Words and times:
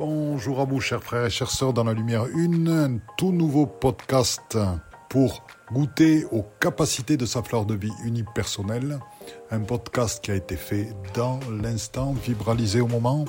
Bonjour 0.00 0.60
à 0.60 0.64
vous, 0.64 0.80
chers 0.80 1.02
frères 1.02 1.26
et 1.26 1.30
chères 1.30 1.50
sœurs 1.50 1.74
dans 1.74 1.84
la 1.84 1.92
lumière 1.92 2.24
une, 2.34 2.68
un 2.68 2.98
tout 3.18 3.32
nouveau 3.32 3.66
podcast 3.66 4.56
pour 5.10 5.44
goûter 5.70 6.24
aux 6.32 6.46
capacités 6.58 7.18
de 7.18 7.26
sa 7.26 7.42
fleur 7.42 7.66
de 7.66 7.74
vie 7.74 7.92
unipersonnelle. 8.06 8.98
Un 9.50 9.60
podcast 9.60 10.24
qui 10.24 10.30
a 10.30 10.36
été 10.36 10.56
fait 10.56 10.88
dans 11.12 11.38
l'instant, 11.62 12.14
vibralisé 12.14 12.80
au 12.80 12.86
moment, 12.86 13.26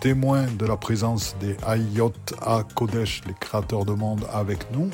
témoin 0.00 0.46
de 0.58 0.66
la 0.66 0.76
présence 0.76 1.36
des 1.38 1.56
Ayot 1.64 2.12
à 2.42 2.64
Kodesh, 2.74 3.22
les 3.28 3.34
créateurs 3.34 3.84
de 3.84 3.92
monde 3.92 4.26
avec 4.32 4.68
nous. 4.72 4.90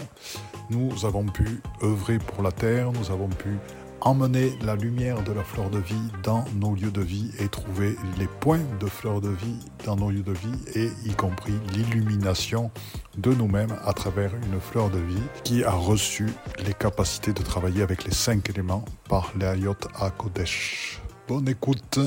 Nous 0.68 1.06
avons 1.06 1.24
pu 1.24 1.62
œuvrer 1.82 2.18
pour 2.18 2.42
la 2.42 2.52
terre, 2.52 2.92
nous 2.92 3.10
avons 3.10 3.28
pu 3.28 3.56
emmener 4.00 4.52
la 4.64 4.76
lumière 4.76 5.22
de 5.22 5.32
la 5.32 5.42
fleur 5.42 5.70
de 5.70 5.78
vie 5.78 5.94
dans 6.22 6.44
nos 6.54 6.74
lieux 6.74 6.90
de 6.90 7.00
vie 7.00 7.30
et 7.38 7.48
trouver 7.48 7.96
les 8.18 8.28
points 8.40 8.64
de 8.80 8.86
fleur 8.86 9.20
de 9.20 9.28
vie 9.28 9.58
dans 9.84 9.96
nos 9.96 10.10
lieux 10.10 10.22
de 10.22 10.32
vie 10.32 10.58
et 10.74 10.88
y 11.08 11.14
compris 11.14 11.54
l'illumination 11.72 12.70
de 13.16 13.32
nous-mêmes 13.32 13.74
à 13.84 13.92
travers 13.92 14.32
une 14.34 14.60
fleur 14.60 14.90
de 14.90 14.98
vie 14.98 15.22
qui 15.44 15.64
a 15.64 15.72
reçu 15.72 16.26
les 16.66 16.74
capacités 16.74 17.32
de 17.32 17.42
travailler 17.42 17.82
avec 17.82 18.04
les 18.04 18.14
cinq 18.14 18.50
éléments 18.50 18.84
par 19.08 19.32
l'Ayot 19.38 19.76
à 19.98 20.10
Kodesh. 20.10 21.00
Bonne 21.28 21.48
écoute. 21.48 21.98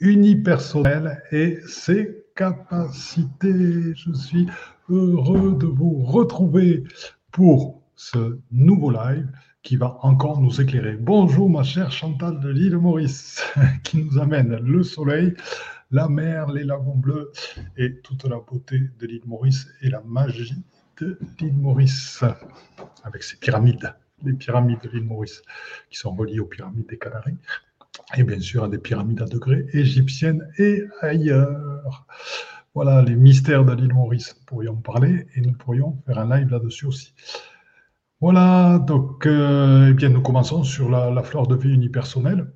Unipersonnel 0.00 1.22
et 1.32 1.58
ses 1.66 2.24
capacités. 2.36 3.94
Je 3.94 4.12
suis 4.12 4.46
heureux 4.88 5.56
de 5.58 5.66
vous 5.66 6.02
retrouver 6.04 6.84
pour 7.32 7.82
ce 7.96 8.38
nouveau 8.50 8.90
live 8.90 9.26
qui 9.64 9.76
va 9.76 9.98
encore 10.02 10.42
nous 10.42 10.60
éclairer. 10.60 10.94
Bonjour 10.94 11.48
ma 11.48 11.62
chère 11.62 11.90
Chantal 11.90 12.38
de 12.38 12.50
l'île 12.50 12.76
Maurice, 12.76 13.42
qui 13.82 13.96
nous 13.96 14.18
amène 14.18 14.56
le 14.56 14.82
soleil, 14.82 15.32
la 15.90 16.06
mer, 16.06 16.52
les 16.52 16.64
lagons 16.64 16.96
bleus 16.96 17.32
et 17.78 17.96
toute 18.00 18.24
la 18.24 18.36
beauté 18.36 18.78
de 18.98 19.06
l'île 19.06 19.24
Maurice 19.24 19.66
et 19.80 19.88
la 19.88 20.02
magie 20.02 20.62
de 21.00 21.18
l'île 21.40 21.56
Maurice, 21.56 22.22
avec 23.04 23.22
ses 23.22 23.38
pyramides, 23.38 23.94
les 24.22 24.34
pyramides 24.34 24.80
de 24.82 24.90
l'île 24.90 25.06
Maurice, 25.06 25.40
qui 25.88 25.96
sont 25.96 26.14
reliées 26.14 26.40
aux 26.40 26.46
pyramides 26.46 26.86
des 26.86 26.98
Canaries, 26.98 27.38
et 28.18 28.22
bien 28.22 28.40
sûr 28.40 28.64
à 28.64 28.68
des 28.68 28.78
pyramides 28.78 29.22
à 29.22 29.26
degrés 29.26 29.64
égyptiennes 29.72 30.46
et 30.58 30.84
ailleurs. 31.00 32.06
Voilà 32.74 33.00
les 33.00 33.16
mystères 33.16 33.64
de 33.64 33.72
l'île 33.72 33.94
Maurice, 33.94 34.36
nous 34.38 34.44
pourrions 34.44 34.76
parler 34.76 35.26
et 35.34 35.40
nous 35.40 35.54
pourrions 35.54 35.96
faire 36.04 36.18
un 36.18 36.36
live 36.36 36.50
là-dessus 36.50 36.84
aussi. 36.84 37.14
Voilà, 38.20 38.78
donc 38.78 39.26
euh, 39.26 39.88
eh 39.90 39.92
bien, 39.94 40.08
nous 40.08 40.22
commençons 40.22 40.64
sur 40.64 40.88
la, 40.90 41.22
fleur 41.22 41.46
de 41.46 41.56
vie 41.56 41.72
unipersonnelle. 41.74 42.46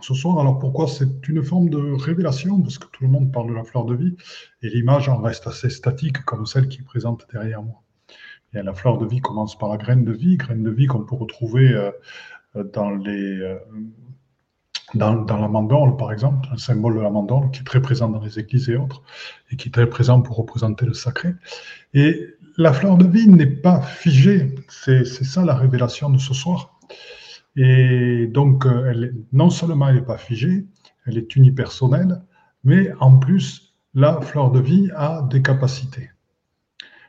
Ce 0.00 0.14
soir, 0.14 0.38
alors 0.38 0.58
pourquoi 0.58 0.86
c'est 0.86 1.26
une 1.28 1.42
forme 1.42 1.70
de 1.70 1.78
révélation? 1.78 2.60
Parce 2.60 2.78
que 2.78 2.86
tout 2.86 3.02
le 3.02 3.10
monde 3.10 3.32
parle 3.32 3.48
de 3.48 3.54
la 3.54 3.64
fleur 3.64 3.84
de 3.84 3.94
vie 3.96 4.16
et 4.62 4.68
l'image 4.68 5.08
en 5.08 5.20
reste 5.20 5.48
assez 5.48 5.70
statique 5.70 6.24
comme 6.24 6.46
celle 6.46 6.68
qui 6.68 6.82
présente 6.82 7.26
derrière 7.32 7.62
moi. 7.62 7.82
Bien, 8.52 8.62
la 8.62 8.74
fleur 8.74 8.98
de 8.98 9.06
vie 9.06 9.20
commence 9.20 9.58
par 9.58 9.68
la 9.68 9.76
graine 9.76 10.04
de 10.04 10.12
vie, 10.12 10.36
graine 10.36 10.62
de 10.62 10.70
vie 10.70 10.86
qu'on 10.86 11.04
peut 11.04 11.16
retrouver 11.16 11.72
euh, 11.74 11.90
dans 12.72 12.90
les, 12.90 13.58
dans, 14.94 15.24
la 15.36 15.48
mandorle, 15.48 15.96
par 15.96 16.12
exemple, 16.12 16.48
un 16.52 16.56
symbole 16.56 16.96
de 16.96 17.00
la 17.00 17.10
mandorle 17.10 17.50
qui 17.50 17.60
est 17.60 17.64
très 17.64 17.82
présent 17.82 18.08
dans 18.08 18.20
les 18.20 18.38
églises 18.38 18.68
et 18.70 18.76
autres, 18.76 19.02
et 19.50 19.56
qui 19.56 19.68
est 19.68 19.72
très 19.72 19.88
présent 19.88 20.20
pour 20.20 20.36
représenter 20.36 20.86
le 20.86 20.94
sacré. 20.94 21.34
Et 21.94 22.34
la 22.56 22.72
fleur 22.72 22.96
de 22.96 23.06
vie 23.06 23.28
n'est 23.28 23.46
pas 23.46 23.80
figée, 23.82 24.54
c'est 24.68 25.04
ça 25.04 25.44
la 25.44 25.54
révélation 25.54 26.10
de 26.10 26.18
ce 26.18 26.34
soir. 26.34 26.78
Et 27.56 28.26
donc, 28.28 28.66
euh, 28.66 29.12
non 29.32 29.50
seulement 29.50 29.88
elle 29.88 29.96
n'est 29.96 30.02
pas 30.02 30.18
figée, 30.18 30.66
elle 31.06 31.18
est 31.18 31.36
unipersonnelle, 31.36 32.22
mais 32.64 32.92
en 33.00 33.18
plus, 33.18 33.74
la 33.94 34.20
fleur 34.20 34.50
de 34.50 34.60
vie 34.60 34.90
a 34.94 35.26
des 35.30 35.42
capacités. 35.42 36.10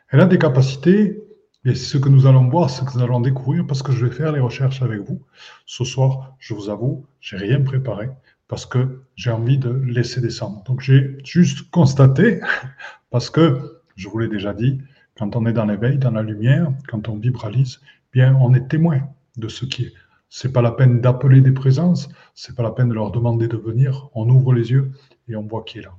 Elle 0.10 0.22
a 0.22 0.26
des 0.26 0.38
capacités 0.38 1.22
et 1.66 1.76
ce 1.76 1.98
que 1.98 2.08
nous 2.08 2.26
allons 2.26 2.48
voir, 2.48 2.70
ce 2.70 2.84
que 2.84 2.98
nous 2.98 3.04
allons 3.04 3.20
découvrir, 3.20 3.68
parce 3.68 3.84
que 3.84 3.92
je 3.92 4.06
vais 4.06 4.12
faire 4.12 4.32
les 4.32 4.40
recherches 4.40 4.82
avec 4.82 5.02
vous. 5.02 5.22
Ce 5.66 5.84
soir, 5.84 6.36
je 6.40 6.54
vous 6.54 6.70
avoue, 6.70 7.06
j'ai 7.20 7.38
rien 7.38 7.62
préparé 7.62 8.10
parce 8.48 8.66
que 8.66 9.04
j'ai 9.16 9.30
envie 9.30 9.58
de 9.58 9.70
laisser 9.70 10.22
descendre. 10.22 10.64
Donc 10.64 10.82
j'ai 10.82 11.18
juste 11.26 11.70
constaté, 11.70 12.40
parce 13.12 13.30
que 13.30 13.82
je 13.96 14.08
vous 14.08 14.18
l'ai 14.20 14.30
déjà 14.30 14.54
dit, 14.54 14.80
quand 15.18 15.36
on 15.36 15.46
est 15.46 15.54
dans 15.54 15.66
l'éveil, 15.66 15.98
dans 15.98 16.12
la 16.12 16.24
lumière, 16.24 16.72
quand 16.88 17.10
on 17.10 17.18
vibralise, 17.18 17.82
bien 18.14 18.36
on 18.40 18.54
est 18.54 18.68
témoin 18.70 19.02
de 19.38 19.50
ce 19.50 19.66
qui 19.66 19.84
est. 19.84 19.94
C'est 20.30 20.54
pas 20.54 20.62
la 20.62 20.72
peine 20.72 21.02
d'appeler 21.02 21.42
des 21.42 21.52
présences, 21.52 22.08
c'est 22.36 22.56
pas 22.56 22.64
la 22.64 22.72
peine 22.72 22.90
de 22.90 22.94
leur 22.94 23.12
demander 23.12 23.48
de 23.48 23.58
venir. 23.58 24.10
On 24.14 24.30
ouvre 24.30 24.54
les 24.54 24.72
yeux 24.72 24.92
et 25.28 25.36
on 25.36 25.44
voit 25.44 25.64
qui 25.64 25.80
est 25.80 25.82
là. 25.82 25.94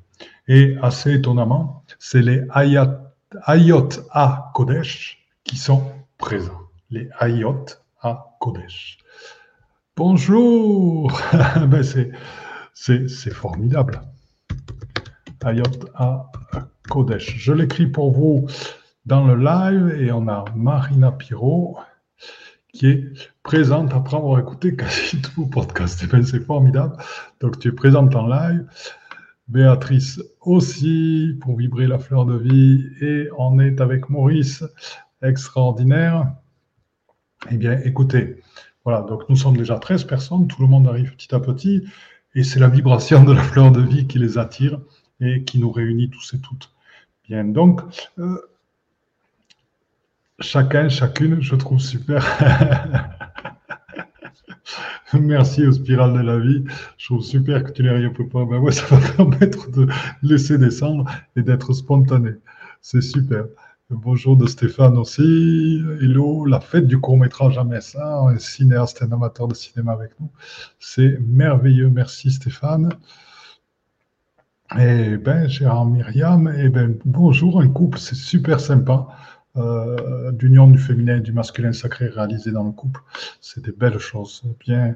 Et 0.49 0.77
assez 0.83 1.13
étonnamment, 1.13 1.85
c'est 1.99 2.23
les 2.23 2.43
Ayot 2.51 3.89
à 4.11 4.51
Kodesh 4.55 5.20
qui 5.45 5.57
sont 5.57 5.85
présents, 6.19 6.69
les 6.91 7.09
Ayot 7.19 7.65
à 8.01 8.37
Kodesh. 8.41 8.99
Bonjour 9.97 11.21
ben 11.69 11.83
C'est 12.75 13.31
formidable. 13.31 14.01
Ayot 15.45 15.65
à 15.95 16.31
Kodesh. 16.89 17.37
Je 17.37 17.53
l'écris 17.53 17.87
pour 17.87 18.13
vous 18.13 18.47
dans 19.07 19.27
le 19.27 19.37
live 19.37 20.01
et 20.01 20.13
on 20.13 20.29
a 20.29 20.45
Marina 20.55 21.13
Pirot 21.13 21.79
qui 22.73 22.87
est 22.87 23.05
présente 23.43 23.93
après 23.93 24.17
avoir 24.17 24.39
écouté 24.39 24.77
quasi 24.77 25.21
tous 25.21 25.33
vos 25.43 25.47
podcasts. 25.47 26.01
Eh 26.05 26.07
ben, 26.07 26.23
c'est 26.23 26.45
formidable. 26.45 26.97
Donc 27.41 27.59
tu 27.59 27.69
es 27.69 27.73
présente 27.73 28.15
en 28.15 28.27
live. 28.27 28.67
Béatrice 29.49 30.23
aussi 30.41 31.37
pour 31.41 31.57
vibrer 31.57 31.89
la 31.89 31.99
fleur 31.99 32.25
de 32.25 32.37
vie 32.37 32.87
et 33.01 33.29
on 33.37 33.59
est 33.59 33.81
avec 33.81 34.09
Maurice 34.09 34.63
extraordinaire. 35.23 36.33
Eh 37.51 37.57
bien, 37.57 37.81
écoutez, 37.85 38.43
voilà, 38.85 39.03
donc 39.03 39.29
nous 39.29 39.37
sommes 39.37 39.57
déjà 39.57 39.79
13 39.79 40.05
personnes, 40.05 40.47
tout 40.47 40.61
le 40.61 40.69
monde 40.69 40.87
arrive 40.89 41.15
petit 41.15 41.35
à 41.35 41.41
petit, 41.41 41.85
et 42.35 42.45
c'est 42.45 42.61
la 42.61 42.69
vibration 42.69 43.25
de 43.25 43.33
la 43.33 43.43
fleur 43.43 43.73
de 43.73 43.81
vie 43.81 44.07
qui 44.07 44.19
les 44.19 44.39
attire 44.39 44.81
et 45.21 45.45
qui 45.45 45.59
nous 45.59 45.71
réunit 45.71 46.11
tous 46.11 46.35
et 46.35 46.41
toutes. 46.41 46.73
Bien, 47.29 47.45
donc, 47.45 47.81
euh, 48.19 48.39
chacun, 50.41 50.89
chacune, 50.89 51.41
je 51.41 51.55
trouve 51.55 51.81
super. 51.81 52.25
Merci 55.13 55.67
aux 55.67 55.73
spirales 55.73 56.15
de 56.15 56.21
la 56.21 56.39
vie. 56.39 56.65
Je 56.97 57.07
trouve 57.07 57.23
super 57.23 57.65
que 57.65 57.73
tu 57.73 57.83
n'aies 57.83 57.91
rien 57.91 58.11
pas. 58.11 58.45
Ben 58.45 58.59
ouais, 58.59 58.73
ça 58.73 58.87
va 58.95 58.99
permettre 59.17 59.71
de 59.71 59.89
laisser 60.23 60.59
descendre 60.59 61.11
et 61.37 61.43
d'être 61.43 61.73
spontané. 61.73 62.33
C'est 62.81 63.03
super. 63.03 63.47
Bonjour 63.91 64.37
de 64.37 64.47
Stéphane 64.47 64.97
aussi. 64.97 65.83
Hello, 66.01 66.45
la 66.45 66.61
fête 66.61 66.87
du 66.87 67.01
court-métrage 67.01 67.59
à 67.59 67.65
Metz. 67.65 67.97
un 67.97 68.39
cinéaste, 68.39 69.03
un 69.03 69.11
amateur 69.11 69.49
de 69.49 69.55
cinéma 69.55 69.91
avec 69.91 70.13
nous. 70.21 70.31
C'est 70.79 71.19
merveilleux. 71.27 71.91
Merci 71.91 72.31
Stéphane. 72.31 72.91
Eh 74.79 75.17
bien, 75.17 75.49
cher 75.49 75.85
Myriam, 75.87 76.55
eh 76.57 76.69
ben, 76.69 76.97
bonjour, 77.05 77.61
un 77.61 77.69
couple, 77.69 77.99
c'est 77.99 78.15
super 78.15 78.61
sympa. 78.61 79.09
Euh, 79.57 80.31
d'union 80.31 80.69
du 80.69 80.79
féminin 80.79 81.17
et 81.17 81.21
du 81.21 81.33
masculin 81.33 81.73
sacré 81.73 82.07
réalisé 82.07 82.53
dans 82.53 82.63
le 82.63 82.71
couple. 82.71 83.01
C'est 83.41 83.65
des 83.65 83.73
belles 83.73 83.99
choses. 83.99 84.45
Bien, 84.61 84.95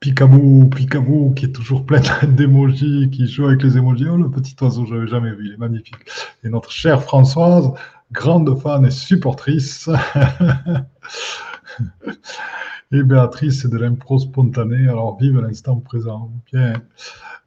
Picabou, 0.00 0.70
Picabou, 0.74 1.34
qui 1.34 1.44
est 1.44 1.52
toujours 1.52 1.84
plein 1.84 2.00
d'émojis, 2.26 3.10
qui 3.10 3.28
joue 3.28 3.48
avec 3.48 3.62
les 3.62 3.76
émojis. 3.76 4.08
Oh, 4.08 4.16
le 4.16 4.30
petit 4.30 4.56
oiseau, 4.62 4.86
je 4.86 4.94
n'avais 4.94 5.08
jamais 5.08 5.34
vu, 5.34 5.48
il 5.48 5.52
est 5.52 5.58
magnifique. 5.58 6.10
Et 6.42 6.48
notre 6.48 6.72
chère 6.72 7.02
Françoise, 7.02 7.74
grande 8.12 8.60
fan 8.60 8.86
et 8.86 8.90
supportrice. 8.90 9.88
et 12.92 13.02
Béatrice, 13.02 13.62
c'est 13.62 13.70
de 13.70 13.78
l'impro 13.78 14.18
spontané. 14.18 14.88
Alors, 14.88 15.18
vive 15.18 15.40
l'instant 15.40 15.80
présent. 15.80 16.30
Bien. 16.52 16.74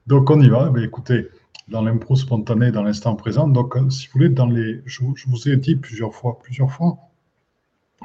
Donc, 0.07 0.29
on 0.29 0.41
y 0.41 0.49
va. 0.49 0.71
Eh 0.75 0.83
écoutez, 0.83 1.29
dans 1.67 1.81
l'impro 1.81 2.15
spontané, 2.15 2.71
dans 2.71 2.83
l'instant 2.83 3.15
présent. 3.15 3.47
Donc, 3.47 3.75
euh, 3.75 3.89
si 3.89 4.07
vous 4.07 4.13
voulez, 4.13 4.29
dans 4.29 4.47
les, 4.47 4.81
je, 4.85 5.01
vous 5.27 5.49
ai 5.49 5.57
dit 5.57 5.75
plusieurs 5.75 6.13
fois, 6.13 6.39
plusieurs 6.39 6.71
fois, 6.71 6.97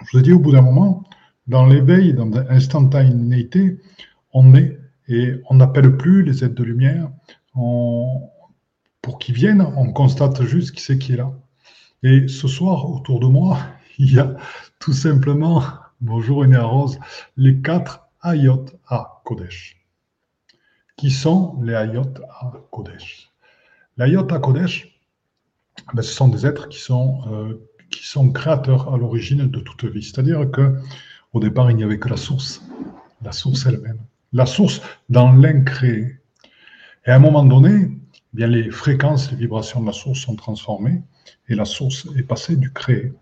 je 0.05 0.13
vous 0.13 0.19
ai 0.19 0.23
dit 0.23 0.33
au 0.33 0.39
bout 0.39 0.53
d'un 0.53 0.63
moment, 0.63 1.05
dans 1.47 1.67
l'éveil, 1.67 2.15
dans 2.15 2.27
l'instantanéité, 2.27 3.81
on 4.33 4.55
est 4.55 4.79
et 5.09 5.41
on 5.49 5.55
n'appelle 5.55 5.97
plus 5.97 6.23
les 6.23 6.45
aides 6.45 6.55
de 6.55 6.63
lumière. 6.63 7.11
pour 7.55 9.19
qu'ils 9.19 9.35
viennent, 9.35 9.63
on 9.63 9.93
constate 9.93 10.43
juste 10.43 10.73
qui 10.73 10.83
c'est 10.83 10.99
qui 10.99 11.15
est 11.15 11.17
là. 11.17 11.33
Et 12.05 12.29
ce 12.29 12.47
soir, 12.47 12.89
autour 12.89 13.19
de 13.19 13.27
moi, 13.27 13.59
il 13.99 14.15
y 14.15 14.21
a 14.21 14.37
tout 14.79 14.93
simplement, 14.93 15.65
bonjour 16.01 16.39
René 16.39 16.57
Rose, 16.59 17.01
les 17.37 17.61
quatre 17.61 18.07
Ayot 18.23 18.67
à 18.87 19.21
Kodesh. 19.25 19.77
Qui 20.97 21.11
sont 21.11 21.59
les 21.61 21.75
Ayot 21.75 22.15
à 22.29 22.53
Kodesh? 22.71 23.31
L'Ayot 23.97 24.33
à 24.33 24.39
Kodesh, 24.39 25.01
ben, 25.93 26.03
ce 26.03 26.13
sont 26.13 26.29
des 26.29 26.47
êtres 26.47 26.69
qui 26.69 26.79
sont, 26.79 27.23
euh, 27.33 27.69
qui 27.91 28.07
sont 28.07 28.31
créateurs 28.31 28.95
à 28.95 28.97
l'origine 28.97 29.51
de 29.51 29.59
toute 29.59 29.85
vie. 29.85 30.05
C'est-à-dire 30.05 30.49
que 30.53 30.77
au 31.33 31.41
départ, 31.41 31.71
il 31.71 31.77
n'y 31.77 31.85
avait 31.85 31.99
que 31.99 32.09
la 32.09 32.17
source, 32.17 32.63
la 33.23 33.33
source 33.33 33.67
elle-même. 33.67 33.99
La 34.33 34.47
source 34.47 34.83
dans 35.09 35.33
l'incréé. 35.33 36.21
Et 37.07 37.11
à 37.11 37.17
un 37.17 37.19
moment 37.19 37.45
donné, 37.45 37.91
bien 38.35 38.47
les 38.47 38.71
fréquences, 38.71 39.33
les 39.33 39.37
vibrations 39.37 39.81
de 39.81 39.87
la 39.87 39.93
source 39.93 40.21
sont 40.21 40.37
transformées 40.37 41.03
et 41.49 41.55
la 41.55 41.65
source 41.65 42.07
est 42.17 42.23
passée 42.23 42.57
du 42.57 42.73
créé, 42.73 43.13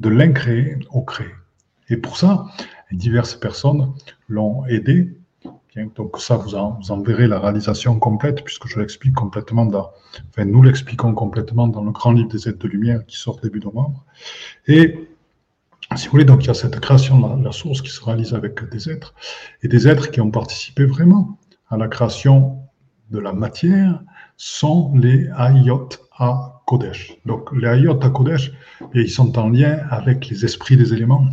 de 0.00 0.08
l'incréé 0.08 0.78
au 0.90 1.02
créé. 1.02 1.30
Et 1.88 1.96
pour 1.96 2.16
ça, 2.16 2.46
diverses 2.92 3.34
personnes 3.34 3.92
l'ont 4.28 4.64
aidé. 4.66 5.14
donc 5.96 6.18
ça, 6.18 6.36
vous 6.36 6.54
en, 6.54 7.02
verrez 7.02 7.26
la 7.26 7.38
réalisation 7.38 7.98
complète, 7.98 8.44
puisque 8.44 8.66
je 8.66 8.78
l'explique 8.78 9.14
complètement 9.14 9.66
dans, 9.66 9.90
nous 10.38 10.62
l'expliquons 10.62 11.14
complètement 11.14 11.68
dans 11.68 11.84
le 11.84 11.90
grand 11.90 12.12
livre 12.12 12.28
des 12.28 12.48
aides 12.48 12.58
de 12.58 12.68
lumière 12.68 13.04
qui 13.06 13.16
sort 13.16 13.40
début 13.40 13.60
novembre. 13.60 14.04
Et 14.66 15.08
si 15.96 16.06
vous 16.06 16.12
voulez, 16.12 16.24
donc 16.24 16.44
il 16.44 16.46
y 16.46 16.50
a 16.50 16.54
cette 16.54 16.78
création 16.80 17.36
de 17.36 17.44
la, 17.44 17.52
source 17.52 17.82
qui 17.82 17.90
se 17.90 18.02
réalise 18.02 18.34
avec 18.34 18.68
des 18.70 18.90
êtres, 18.90 19.14
et 19.62 19.68
des 19.68 19.88
êtres 19.88 20.10
qui 20.10 20.20
ont 20.20 20.30
participé 20.30 20.84
vraiment 20.84 21.38
à 21.68 21.76
la 21.76 21.88
création 21.88 22.58
de 23.10 23.18
la 23.18 23.32
matière 23.32 24.02
sont 24.44 24.92
les 24.96 25.28
Ayot 25.36 25.88
à 26.10 26.64
Kodesh. 26.66 27.16
Donc 27.24 27.52
les 27.52 27.68
Ayot 27.68 28.02
à 28.02 28.10
Kodesh, 28.10 28.50
ils 28.92 29.08
sont 29.08 29.38
en 29.38 29.50
lien 29.50 29.86
avec 29.88 30.26
les 30.26 30.44
esprits 30.44 30.76
des 30.76 30.92
éléments. 30.92 31.28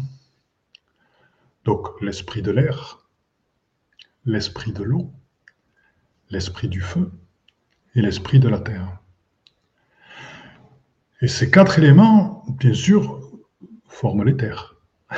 Donc 1.65 1.87
l'esprit 2.03 2.43
de 2.43 2.51
l'air, 2.51 2.99
l'esprit 4.25 4.73
de 4.73 4.83
l'eau, 4.83 5.11
l'esprit 6.29 6.67
du 6.67 6.81
feu 6.81 7.11
et 7.95 8.03
l'esprit 8.03 8.39
de 8.39 8.47
la 8.47 8.59
terre. 8.59 8.99
Et 11.21 11.27
ces 11.27 11.49
quatre 11.49 11.79
éléments, 11.79 12.43
bien 12.59 12.75
sûr, 12.75 13.21
forment 13.87 14.23
l'éther. 14.23 14.75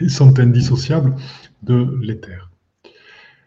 Ils 0.00 0.10
sont 0.10 0.38
indissociables 0.38 1.16
de 1.62 1.98
l'éther. 2.02 2.50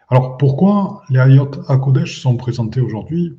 Alors 0.10 0.38
pourquoi 0.38 1.04
les 1.10 1.20
Ayot 1.20 1.52
à 1.68 1.78
Kodesh 1.78 2.20
sont 2.20 2.36
présentés 2.36 2.82
aujourd'hui 2.82 3.38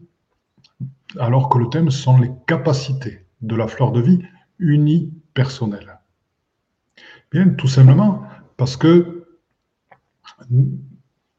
alors 1.19 1.49
que 1.49 1.59
le 1.59 1.69
thème 1.69 1.91
sont 1.91 2.19
les 2.19 2.31
capacités 2.47 3.25
de 3.41 3.57
la 3.57 3.69
fleur 3.69 3.93
de 3.93 4.01
vie 4.01 4.21
unipersonnelle 4.59 5.99
Bien, 7.31 7.49
tout 7.51 7.69
simplement 7.69 8.23
parce 8.57 8.77
que 8.77 9.27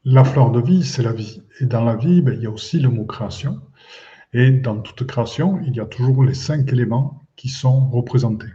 la 0.04 0.24
fleur 0.24 0.50
de 0.50 0.60
vie, 0.60 0.84
c'est 0.84 1.02
la 1.02 1.12
vie. 1.12 1.42
Et 1.60 1.64
dans 1.64 1.84
la 1.84 1.96
vie, 1.96 2.20
ben, 2.20 2.34
il 2.34 2.42
y 2.42 2.46
a 2.46 2.50
aussi 2.50 2.78
le 2.78 2.90
mot 2.90 3.04
création. 3.04 3.60
Et 4.32 4.50
dans 4.50 4.80
toute 4.80 5.06
création, 5.06 5.58
il 5.66 5.74
y 5.74 5.80
a 5.80 5.86
toujours 5.86 6.22
les 6.22 6.34
cinq 6.34 6.70
éléments 6.72 7.22
qui 7.36 7.48
sont 7.48 7.88
représentés. 7.88 8.52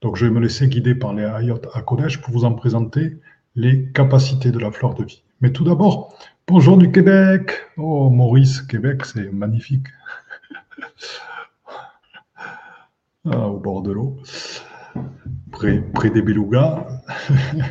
Donc 0.00 0.16
je 0.16 0.26
vais 0.26 0.32
me 0.32 0.40
laisser 0.40 0.68
guider 0.68 0.94
par 0.94 1.14
les 1.14 1.24
Ayot 1.24 1.60
à 1.72 1.82
Kodesh 1.82 2.20
pour 2.20 2.32
vous 2.32 2.44
en 2.44 2.52
présenter 2.54 3.18
les 3.54 3.90
capacités 3.92 4.50
de 4.50 4.58
la 4.58 4.70
fleur 4.70 4.94
de 4.94 5.04
vie. 5.04 5.22
Mais 5.40 5.52
tout 5.52 5.64
d'abord, 5.64 6.18
bonjour 6.46 6.76
du 6.76 6.90
Québec. 6.90 7.52
Oh 7.76 8.10
Maurice, 8.10 8.60
Québec, 8.60 9.04
c'est 9.04 9.32
magnifique. 9.32 9.86
Ah, 13.30 13.48
au 13.48 13.58
bord 13.58 13.82
de 13.82 13.92
l'eau, 13.92 14.18
près, 15.50 16.10
des 16.10 16.22
belugas. 16.22 16.86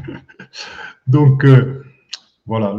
Donc 1.07 1.45
euh, 1.45 1.83
voilà, 2.45 2.75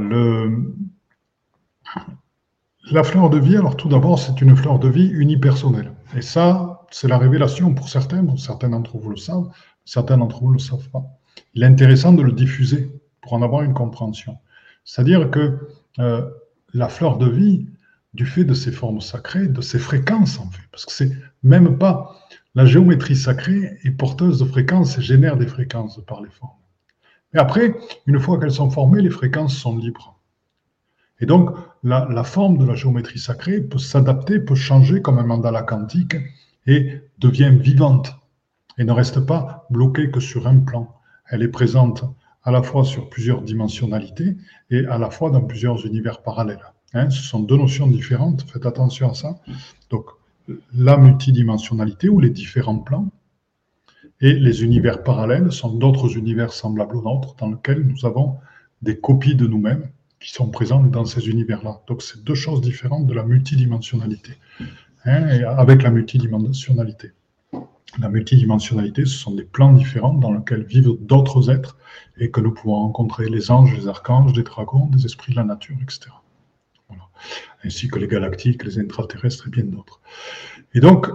la 2.91 3.03
fleur 3.03 3.31
de 3.31 3.39
vie, 3.39 3.57
alors 3.57 3.77
tout 3.77 3.89
d'abord, 3.89 4.19
c'est 4.19 4.41
une 4.41 4.55
fleur 4.57 4.79
de 4.79 4.89
vie 4.89 5.09
unipersonnelle. 5.09 5.93
Et 6.15 6.23
ça, 6.23 6.87
c'est 6.91 7.09
la 7.09 7.19
révélation 7.19 7.75
pour 7.75 7.89
certains, 7.89 8.25
certains 8.37 8.69
d'entre 8.69 8.97
vous 8.99 9.11
le 9.11 9.17
savent, 9.17 9.49
certains 9.85 10.19
d'entre 10.19 10.41
vous 10.41 10.49
ne 10.49 10.55
le 10.55 10.59
savent 10.59 10.89
pas. 10.91 11.05
Il 11.55 11.63
est 11.63 11.67
intéressant 11.67 12.13
de 12.13 12.23
le 12.23 12.33
diffuser 12.33 12.93
pour 13.23 13.33
en 13.33 13.43
avoir 13.43 13.63
une 13.63 13.75
compréhension. 13.75 14.39
C'est-à-dire 14.85 15.31
que 15.31 15.69
euh, 15.99 16.31
la 16.75 16.89
fleur 16.89 17.19
de 17.19 17.29
vie, 17.29 17.67
du 18.17 18.27
fait 18.27 18.45
de 18.45 18.55
ses 18.55 18.73
formes 18.73 19.01
sacrées, 19.01 19.47
de 19.47 19.61
ses 19.61 19.79
fréquences 19.79 20.41
en 20.41 20.51
fait, 20.51 20.63
parce 20.73 20.85
que 20.87 20.93
c'est 20.93 21.13
même 21.43 21.79
pas 21.79 22.17
la 22.57 22.65
géométrie 22.65 23.17
sacrée 23.17 23.79
est 23.85 23.91
porteuse 23.91 24.39
de 24.39 24.47
fréquences 24.47 24.97
et 24.97 25.03
génère 25.03 25.37
des 25.37 25.47
fréquences 25.47 26.01
par 26.07 26.23
les 26.23 26.31
formes. 26.31 26.57
Mais 27.35 27.41
après, 27.41 27.77
une 28.07 28.19
fois 28.19 28.41
qu'elles 28.41 28.51
sont 28.51 28.71
formées, 28.71 29.03
les 29.03 29.11
fréquences 29.11 29.55
sont 29.55 29.77
libres. 29.77 30.19
Et 31.21 31.27
donc, 31.27 31.51
la, 31.83 32.09
la 32.11 32.25
forme 32.25 32.57
de 32.57 32.65
la 32.65 32.75
géométrie 32.75 33.19
sacrée 33.19 33.61
peut 33.61 33.79
s'adapter, 33.79 34.39
peut 34.41 34.55
changer 34.55 35.03
comme 35.03 35.19
un 35.19 35.27
mandala 35.27 35.63
quantique 35.63 36.17
et 36.67 37.03
devient 37.19 37.55
vivante 37.55 38.17
et 38.79 38.85
ne 38.85 38.93
reste 38.93 39.21
pas 39.21 39.67
bloquée 39.69 40.11
que 40.11 40.21
sur 40.21 40.47
un 40.47 40.61
plan. 40.61 40.95
Elle 41.29 41.43
est 41.43 41.49
présente 41.49 42.05
à 42.43 42.51
la 42.53 42.63
fois 42.63 42.85
sur 42.85 43.11
plusieurs 43.11 43.43
dimensionnalités 43.43 44.37
et 44.71 44.87
à 44.87 44.97
la 44.97 45.11
fois 45.11 45.31
dans 45.31 45.43
plusieurs 45.43 45.85
univers 45.85 46.23
parallèles. 46.23 46.73
Hein, 46.95 47.11
ce 47.11 47.23
sont 47.23 47.41
deux 47.41 47.57
notions 47.57 47.87
différentes, 47.87 48.43
faites 48.51 48.67
attention 48.67 49.11
à 49.11 49.15
ça. 49.15 49.39
Donc, 49.91 50.07
la 50.75 50.97
multidimensionnalité 50.97 52.09
ou 52.09 52.21
les 52.21 52.31
différents 52.31 52.79
plans 52.79 53.09
et 54.21 54.33
les 54.33 54.63
univers 54.63 55.03
parallèles 55.03 55.53
sont 55.53 55.75
d'autres 55.75 56.17
univers 56.17 56.53
semblables 56.53 56.97
aux 56.97 57.03
nôtres 57.03 57.35
dans 57.37 57.51
lesquels 57.51 57.83
nous 57.83 58.07
avons 58.07 58.37
des 58.83 58.99
copies 58.99 59.35
de 59.35 59.47
nous-mêmes 59.47 59.91
qui 60.21 60.31
sont 60.31 60.49
présentes 60.49 60.91
dans 60.91 61.05
ces 61.05 61.29
univers-là. 61.29 61.83
Donc, 61.87 62.03
c'est 62.03 62.23
deux 62.25 62.35
choses 62.35 62.61
différentes 62.61 63.07
de 63.07 63.15
la 63.15 63.25
multidimensionnalité. 63.25 64.33
Hein, 65.05 65.29
et 65.29 65.45
avec 65.45 65.83
la 65.83 65.91
multidimensionnalité. 65.91 67.13
La 68.01 68.09
multidimensionnalité, 68.09 69.05
ce 69.07 69.17
sont 69.17 69.35
des 69.35 69.45
plans 69.45 69.73
différents 69.73 70.15
dans 70.15 70.33
lesquels 70.33 70.65
vivent 70.65 70.97
d'autres 71.01 71.51
êtres 71.51 71.77
et 72.19 72.31
que 72.31 72.41
nous 72.41 72.53
pouvons 72.53 72.75
rencontrer 72.75 73.29
les 73.29 73.51
anges, 73.51 73.75
les 73.75 73.89
archanges, 73.89 74.35
les 74.35 74.43
dragons, 74.43 74.87
des 74.87 75.07
esprits 75.07 75.33
de 75.33 75.37
la 75.37 75.45
nature, 75.45 75.77
etc. 75.83 76.11
Ainsi 77.65 77.89
que 77.89 77.99
les 77.99 78.09
galactiques, 78.09 78.65
les 78.65 78.79
intraterrestres 78.79 79.49
et 79.49 79.51
bien 79.51 79.65
d'autres. 79.65 80.01
Et 80.75 80.81
donc, 80.81 81.09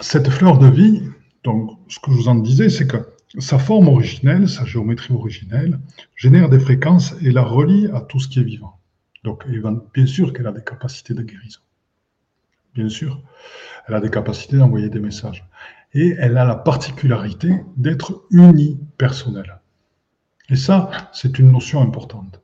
cette 0.00 0.28
fleur 0.30 0.58
de 0.58 0.68
vie, 0.68 1.02
donc, 1.44 1.78
ce 1.88 1.98
que 2.00 2.10
je 2.10 2.16
vous 2.16 2.28
en 2.28 2.34
disais, 2.34 2.68
c'est 2.68 2.86
que 2.86 2.98
sa 3.38 3.58
forme 3.58 3.88
originelle, 3.88 4.48
sa 4.48 4.64
géométrie 4.64 5.14
originelle, 5.14 5.78
génère 6.14 6.48
des 6.48 6.58
fréquences 6.58 7.14
et 7.22 7.30
la 7.30 7.42
relie 7.42 7.88
à 7.92 8.00
tout 8.00 8.18
ce 8.18 8.28
qui 8.28 8.40
est 8.40 8.44
vivant. 8.44 8.78
Donc, 9.24 9.44
bien 9.94 10.06
sûr 10.06 10.32
qu'elle 10.32 10.46
a 10.46 10.52
des 10.52 10.64
capacités 10.64 11.14
de 11.14 11.22
guérison 11.22 11.60
bien 12.76 12.88
sûr. 12.88 13.20
Elle 13.88 13.94
a 13.94 14.00
des 14.00 14.10
capacités 14.10 14.56
d'envoyer 14.56 14.88
des 14.88 15.00
messages. 15.00 15.44
Et 15.94 16.14
elle 16.18 16.36
a 16.36 16.44
la 16.44 16.56
particularité 16.56 17.64
d'être 17.76 18.24
unipersonnelle. 18.30 19.60
Et 20.50 20.56
ça, 20.56 20.90
c'est 21.12 21.38
une 21.38 21.50
notion 21.50 21.80
importante. 21.80 22.40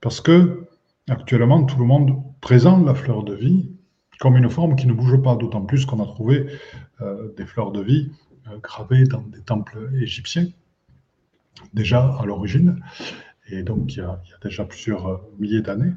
Parce 0.00 0.20
que, 0.20 0.65
actuellement, 1.08 1.64
tout 1.64 1.78
le 1.78 1.84
monde 1.84 2.22
présente 2.40 2.84
la 2.86 2.94
fleur 2.94 3.22
de 3.22 3.34
vie 3.34 3.70
comme 4.18 4.36
une 4.36 4.48
forme 4.48 4.76
qui 4.76 4.86
ne 4.86 4.92
bouge 4.92 5.20
pas, 5.22 5.36
d'autant 5.36 5.62
plus 5.62 5.84
qu'on 5.84 6.02
a 6.02 6.06
trouvé 6.06 6.46
euh, 7.02 7.34
des 7.36 7.44
fleurs 7.44 7.70
de 7.70 7.82
vie 7.82 8.10
euh, 8.48 8.58
gravées 8.58 9.04
dans 9.04 9.20
des 9.20 9.42
temples 9.42 9.90
égyptiens, 10.00 10.46
déjà 11.74 12.16
à 12.18 12.24
l'origine 12.24 12.80
et 13.48 13.62
donc 13.62 13.94
il 13.94 13.98
y, 13.98 14.02
a, 14.02 14.20
déjà 14.42 14.64
plusieurs 14.64 15.06
euh, 15.06 15.16
milliers 15.38 15.62
d'années. 15.62 15.92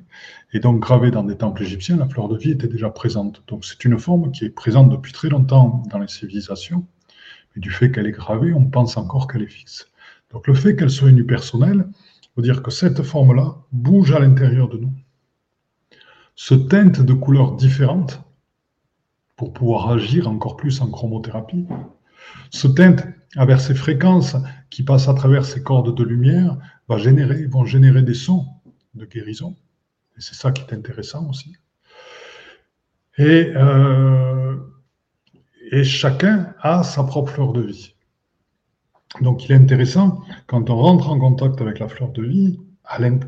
Et 0.53 0.59
donc 0.59 0.79
gravée 0.79 1.11
dans 1.11 1.23
des 1.23 1.37
temples 1.37 1.63
égyptiens, 1.63 1.97
la 1.97 2.07
fleur 2.07 2.27
de 2.27 2.37
vie 2.37 2.51
était 2.51 2.67
déjà 2.67 2.89
présente. 2.89 3.43
Donc 3.47 3.65
c'est 3.65 3.83
une 3.85 3.97
forme 3.97 4.31
qui 4.31 4.45
est 4.45 4.49
présente 4.49 4.89
depuis 4.89 5.13
très 5.13 5.29
longtemps 5.29 5.83
dans 5.89 5.99
les 5.99 6.07
civilisations, 6.07 6.85
mais 7.55 7.61
du 7.61 7.71
fait 7.71 7.91
qu'elle 7.91 8.07
est 8.07 8.11
gravée, 8.11 8.53
on 8.53 8.65
pense 8.65 8.97
encore 8.97 9.27
qu'elle 9.27 9.41
est 9.41 9.47
fixe. 9.47 9.87
Donc 10.31 10.47
le 10.47 10.53
fait 10.53 10.75
qu'elle 10.75 10.91
soit 10.91 11.09
unipersonnelle 11.09 11.87
dire 12.41 12.63
que 12.63 12.71
cette 12.71 13.03
forme-là 13.03 13.55
bouge 13.71 14.11
à 14.11 14.19
l'intérieur 14.19 14.69
de 14.69 14.77
nous, 14.77 14.93
se 16.35 16.55
teinte 16.55 17.01
de 17.01 17.13
couleurs 17.13 17.55
différentes 17.55 18.21
pour 19.35 19.53
pouvoir 19.53 19.89
agir 19.89 20.27
encore 20.29 20.57
plus 20.57 20.81
en 20.81 20.89
chromothérapie, 20.89 21.67
se 22.49 22.67
teinte 22.67 23.07
avec 23.35 23.59
ces 23.59 23.75
fréquences 23.75 24.35
qui 24.69 24.83
passent 24.83 25.07
à 25.07 25.13
travers 25.13 25.45
ces 25.45 25.63
cordes 25.63 25.95
de 25.95 26.03
lumière 26.03 26.57
va 26.87 26.97
générer, 26.97 27.45
vont 27.45 27.65
générer 27.65 28.01
des 28.01 28.13
sons 28.13 28.45
de 28.95 29.05
guérison. 29.05 29.55
Et 30.17 30.21
c'est 30.21 30.35
ça 30.35 30.51
qui 30.51 30.61
est 30.61 30.73
intéressant 30.73 31.29
aussi. 31.29 31.55
Et, 33.17 33.51
euh, 33.55 34.57
et 35.71 35.83
chacun 35.83 36.53
a 36.61 36.83
sa 36.83 37.03
propre 37.03 37.31
fleur 37.31 37.53
de 37.53 37.61
vie. 37.61 37.95
Donc 39.21 39.45
il 39.45 39.51
est 39.51 39.55
intéressant, 39.55 40.21
quand 40.47 40.69
on 40.69 40.75
rentre 40.75 41.09
en 41.09 41.19
contact 41.19 41.61
avec 41.61 41.79
la 41.79 41.87
fleur 41.87 42.09
de 42.11 42.23
vie, 42.23 42.59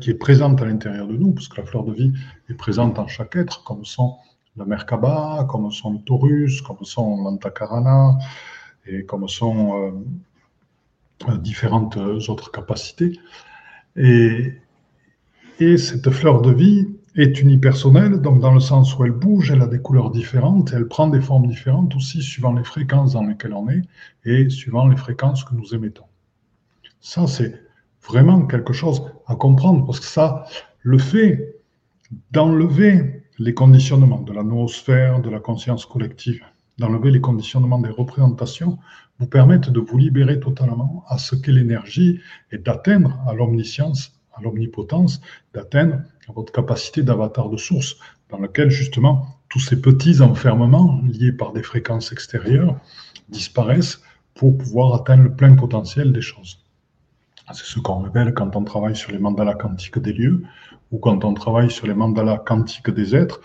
qui 0.00 0.10
est 0.10 0.14
présente 0.14 0.60
à 0.60 0.64
l'intérieur 0.64 1.06
de 1.06 1.16
nous, 1.16 1.32
parce 1.32 1.48
que 1.48 1.60
la 1.60 1.66
fleur 1.66 1.84
de 1.84 1.92
vie 1.92 2.12
est 2.48 2.54
présente 2.54 2.98
en 2.98 3.06
chaque 3.06 3.36
être, 3.36 3.62
comme 3.64 3.84
sont 3.84 4.16
la 4.56 4.64
Merkaba, 4.64 5.46
comme 5.48 5.70
sont 5.70 5.92
le 5.92 5.98
Taurus, 6.00 6.62
comme 6.62 6.82
sont 6.82 7.22
l'Antakarana, 7.22 8.18
et 8.86 9.04
comme 9.04 9.28
sont 9.28 9.92
euh, 11.28 11.36
différentes 11.38 11.96
autres 11.96 12.50
capacités. 12.50 13.18
Et 13.96 14.58
cette 15.58 16.10
fleur 16.10 16.42
de 16.42 16.52
vie 16.52 16.88
est 17.14 17.40
unipersonnelle, 17.40 18.20
donc 18.20 18.40
dans 18.40 18.54
le 18.54 18.60
sens 18.60 18.96
où 18.96 19.04
elle 19.04 19.12
bouge, 19.12 19.50
elle 19.50 19.62
a 19.62 19.66
des 19.66 19.80
couleurs 19.80 20.10
différentes, 20.10 20.72
elle 20.72 20.88
prend 20.88 21.08
des 21.08 21.20
formes 21.20 21.46
différentes 21.46 21.94
aussi 21.94 22.22
suivant 22.22 22.52
les 22.54 22.64
fréquences 22.64 23.12
dans 23.12 23.24
lesquelles 23.24 23.52
on 23.52 23.68
est 23.68 23.82
et 24.24 24.48
suivant 24.48 24.86
les 24.88 24.96
fréquences 24.96 25.44
que 25.44 25.54
nous 25.54 25.74
émettons. 25.74 26.06
Ça, 27.00 27.26
c'est 27.26 27.60
vraiment 28.06 28.46
quelque 28.46 28.72
chose 28.72 29.02
à 29.26 29.34
comprendre 29.34 29.84
parce 29.84 30.00
que 30.00 30.06
ça, 30.06 30.46
le 30.80 30.98
fait 30.98 31.56
d'enlever 32.30 33.24
les 33.38 33.54
conditionnements 33.54 34.20
de 34.20 34.32
la 34.32 34.42
noosphère, 34.42 35.20
de 35.20 35.30
la 35.30 35.40
conscience 35.40 35.84
collective, 35.84 36.42
d'enlever 36.78 37.10
les 37.10 37.20
conditionnements 37.20 37.78
des 37.78 37.90
représentations, 37.90 38.78
vous 39.18 39.26
permettent 39.26 39.70
de 39.70 39.80
vous 39.80 39.98
libérer 39.98 40.40
totalement 40.40 41.04
à 41.08 41.18
ce 41.18 41.36
qu'est 41.36 41.52
l'énergie 41.52 42.20
et 42.50 42.58
d'atteindre 42.58 43.18
à 43.26 43.34
l'omniscience, 43.34 44.18
à 44.34 44.40
l'omnipotence, 44.40 45.20
d'atteindre 45.54 46.00
à 46.28 46.32
votre 46.32 46.52
capacité 46.52 47.02
d'avatar 47.02 47.48
de 47.48 47.56
source, 47.56 47.96
dans 48.30 48.38
lequel 48.38 48.70
justement 48.70 49.26
tous 49.48 49.60
ces 49.60 49.80
petits 49.80 50.20
enfermements 50.20 51.00
liés 51.04 51.32
par 51.32 51.52
des 51.52 51.62
fréquences 51.62 52.12
extérieures 52.12 52.76
disparaissent 53.28 54.00
pour 54.34 54.56
pouvoir 54.56 54.94
atteindre 54.94 55.24
le 55.24 55.34
plein 55.34 55.54
potentiel 55.54 56.12
des 56.12 56.22
choses. 56.22 56.58
C'est 57.52 57.66
ce 57.66 57.80
qu'on 57.80 58.00
révèle 58.00 58.32
quand 58.32 58.56
on 58.56 58.64
travaille 58.64 58.96
sur 58.96 59.12
les 59.12 59.18
mandalas 59.18 59.54
quantiques 59.54 59.98
des 59.98 60.12
lieux 60.12 60.42
ou 60.90 60.98
quand 60.98 61.24
on 61.24 61.34
travaille 61.34 61.70
sur 61.70 61.86
les 61.86 61.94
mandalas 61.94 62.38
quantiques 62.38 62.90
des 62.90 63.14
êtres. 63.14 63.40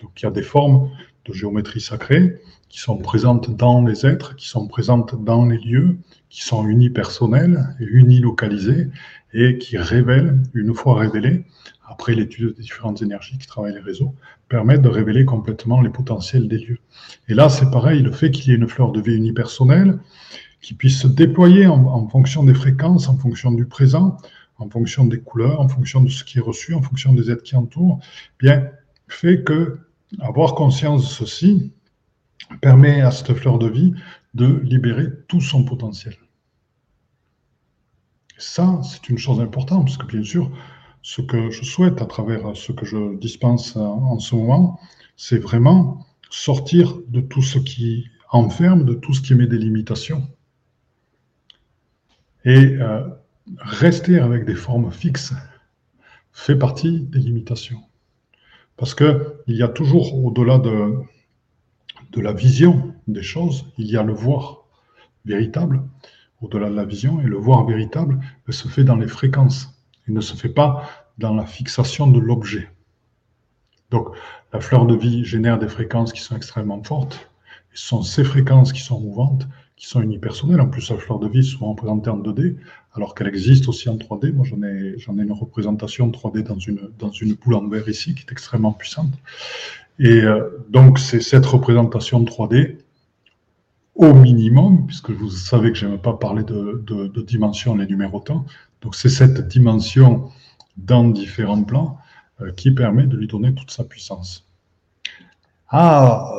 Donc 0.00 0.10
il 0.20 0.24
y 0.24 0.26
a 0.26 0.32
des 0.32 0.42
formes 0.42 0.90
de 1.26 1.32
géométrie 1.32 1.80
sacrée 1.80 2.40
qui 2.68 2.80
sont 2.80 2.96
présentes 2.96 3.54
dans 3.54 3.84
les 3.84 4.06
êtres, 4.06 4.34
qui 4.34 4.48
sont 4.48 4.66
présentes 4.66 5.22
dans 5.22 5.44
les 5.44 5.58
lieux, 5.58 5.96
qui 6.30 6.42
sont 6.42 6.66
unipersonnelles 6.66 7.76
et 7.78 7.84
unilocalisées 7.84 8.88
et 9.34 9.58
qui 9.58 9.76
révèlent, 9.76 10.38
une 10.54 10.74
fois 10.74 10.98
révélées, 10.98 11.44
après 11.92 12.14
l'étude 12.14 12.54
des 12.56 12.62
différentes 12.62 13.02
énergies 13.02 13.36
qui 13.38 13.46
travaillent 13.46 13.74
les 13.74 13.80
réseaux, 13.80 14.14
permettent 14.48 14.82
de 14.82 14.88
révéler 14.88 15.24
complètement 15.24 15.82
les 15.82 15.90
potentiels 15.90 16.48
des 16.48 16.58
lieux. 16.58 16.78
Et 17.28 17.34
là, 17.34 17.48
c'est 17.50 17.70
pareil, 17.70 18.00
le 18.02 18.10
fait 18.10 18.30
qu'il 18.30 18.50
y 18.50 18.54
ait 18.54 18.58
une 18.58 18.68
fleur 18.68 18.92
de 18.92 19.00
vie 19.00 19.14
unipersonnelle, 19.14 19.98
qui 20.62 20.74
puisse 20.74 21.00
se 21.00 21.08
déployer 21.08 21.66
en, 21.66 22.08
fonction 22.08 22.44
des 22.44 22.54
fréquences, 22.54 23.08
en 23.08 23.18
fonction 23.18 23.52
du 23.52 23.66
présent, 23.66 24.16
en 24.58 24.70
fonction 24.70 25.04
des 25.04 25.20
couleurs, 25.20 25.60
en 25.60 25.68
fonction 25.68 26.00
de 26.02 26.08
ce 26.08 26.24
qui 26.24 26.38
est 26.38 26.40
reçu, 26.40 26.72
en 26.72 26.82
fonction 26.82 27.12
des 27.12 27.30
êtres 27.30 27.42
qui 27.42 27.56
entourent, 27.56 27.98
bien, 28.38 28.70
fait 29.08 29.42
que 29.42 29.78
avoir 30.20 30.54
conscience 30.54 31.02
de 31.02 31.08
ceci, 31.08 31.72
permet 32.60 33.00
à 33.02 33.10
cette 33.10 33.34
fleur 33.34 33.58
de 33.58 33.68
vie 33.68 33.92
de 34.34 34.60
libérer 34.62 35.08
tout 35.28 35.40
son 35.40 35.64
potentiel. 35.64 36.16
Ça, 38.38 38.80
c'est 38.82 39.08
une 39.08 39.18
chose 39.18 39.40
importante, 39.40 39.84
parce 39.84 39.96
que 39.96 40.06
bien 40.06 40.24
sûr, 40.24 40.50
ce 41.02 41.20
que 41.20 41.50
je 41.50 41.64
souhaite 41.64 42.00
à 42.00 42.06
travers 42.06 42.56
ce 42.56 42.72
que 42.72 42.86
je 42.86 43.16
dispense 43.16 43.76
en 43.76 44.18
ce 44.18 44.34
moment, 44.34 44.80
c'est 45.16 45.38
vraiment 45.38 46.06
sortir 46.30 46.96
de 47.08 47.20
tout 47.20 47.42
ce 47.42 47.58
qui 47.58 48.06
enferme, 48.30 48.84
de 48.84 48.94
tout 48.94 49.12
ce 49.12 49.20
qui 49.20 49.34
met 49.34 49.46
des 49.46 49.58
limitations. 49.58 50.26
Et 52.44 52.76
euh, 52.80 53.06
rester 53.58 54.18
avec 54.18 54.44
des 54.44 54.54
formes 54.54 54.90
fixes 54.90 55.34
fait 56.32 56.56
partie 56.56 57.00
des 57.00 57.18
limitations. 57.18 57.82
Parce 58.76 58.94
qu'il 58.94 59.34
y 59.46 59.62
a 59.62 59.68
toujours, 59.68 60.24
au-delà 60.24 60.58
de, 60.58 60.94
de 62.10 62.20
la 62.20 62.32
vision 62.32 62.94
des 63.06 63.22
choses, 63.22 63.66
il 63.78 63.86
y 63.86 63.96
a 63.96 64.02
le 64.02 64.14
voir 64.14 64.64
véritable 65.24 65.82
au-delà 66.40 66.68
de 66.70 66.74
la 66.74 66.84
vision. 66.84 67.20
Et 67.20 67.24
le 67.24 67.36
voir 67.36 67.64
véritable 67.64 68.18
se 68.48 68.66
fait 68.68 68.84
dans 68.84 68.96
les 68.96 69.08
fréquences. 69.08 69.71
Il 70.08 70.14
ne 70.14 70.20
se 70.20 70.36
fait 70.36 70.48
pas 70.48 70.88
dans 71.18 71.34
la 71.34 71.46
fixation 71.46 72.06
de 72.06 72.18
l'objet. 72.18 72.70
Donc, 73.90 74.08
la 74.52 74.60
fleur 74.60 74.86
de 74.86 74.96
vie 74.96 75.24
génère 75.24 75.58
des 75.58 75.68
fréquences 75.68 76.12
qui 76.12 76.20
sont 76.20 76.36
extrêmement 76.36 76.82
fortes. 76.82 77.28
Et 77.72 77.76
ce 77.76 77.86
sont 77.88 78.02
ces 78.02 78.24
fréquences 78.24 78.72
qui 78.72 78.80
sont 78.80 79.00
mouvantes, 79.00 79.46
qui 79.76 79.86
sont 79.86 80.00
unipersonnelles. 80.00 80.60
En 80.60 80.68
plus, 80.68 80.90
la 80.90 80.96
fleur 80.96 81.18
de 81.18 81.28
vie 81.28 81.40
est 81.40 81.42
souvent 81.42 81.70
représentée 81.70 82.10
en 82.10 82.18
2D, 82.18 82.56
alors 82.94 83.14
qu'elle 83.14 83.28
existe 83.28 83.68
aussi 83.68 83.88
en 83.88 83.96
3D. 83.96 84.32
Moi, 84.32 84.46
j'en 84.46 84.62
ai, 84.62 84.98
j'en 84.98 85.18
ai 85.18 85.22
une 85.22 85.32
représentation 85.32 86.10
3D 86.10 86.42
dans 86.42 86.58
une, 86.58 86.90
dans 86.98 87.10
une 87.10 87.34
boule 87.34 87.54
en 87.54 87.68
verre 87.68 87.88
ici, 87.88 88.14
qui 88.14 88.24
est 88.26 88.32
extrêmement 88.32 88.72
puissante. 88.72 89.12
Et 89.98 90.22
euh, 90.22 90.48
donc, 90.68 90.98
c'est 90.98 91.20
cette 91.20 91.46
représentation 91.46 92.24
3D 92.24 92.78
au 93.94 94.14
minimum, 94.14 94.86
puisque 94.86 95.10
vous 95.10 95.30
savez 95.30 95.72
que 95.72 95.78
je 95.78 95.86
n'aime 95.86 95.98
pas 95.98 96.14
parler 96.14 96.44
de, 96.44 96.82
de, 96.86 97.22
dimension 97.22 97.76
les 97.76 97.86
numérotants. 97.86 98.46
Donc, 98.82 98.96
c'est 98.96 99.08
cette 99.08 99.48
dimension 99.48 100.30
dans 100.76 101.04
différents 101.08 101.62
plans 101.62 101.98
euh, 102.40 102.52
qui 102.52 102.72
permet 102.72 103.04
de 103.04 103.16
lui 103.16 103.28
donner 103.28 103.54
toute 103.54 103.70
sa 103.70 103.84
puissance. 103.84 104.46
Ah 105.68 106.38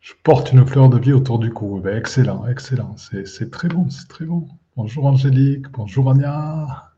Je 0.00 0.12
porte 0.22 0.52
une 0.52 0.66
fleur 0.66 0.90
de 0.90 0.98
vie 0.98 1.12
autour 1.12 1.38
du 1.38 1.50
cou. 1.50 1.80
Ben, 1.82 1.96
excellent, 1.96 2.46
excellent. 2.46 2.94
C'est 2.98 3.50
très 3.50 3.68
bon, 3.68 3.88
c'est 3.88 4.08
très 4.08 4.26
bon. 4.26 4.48
Bonjour 4.76 5.06
Angélique, 5.06 5.70
bonjour 5.70 6.10
Anya. 6.10 6.92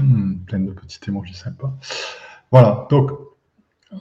Hmm, 0.00 0.38
plein 0.44 0.60
de 0.60 0.72
petits 0.72 0.98
émojis 1.08 1.34
sympas. 1.34 1.72
Voilà, 2.50 2.86
donc 2.90 3.10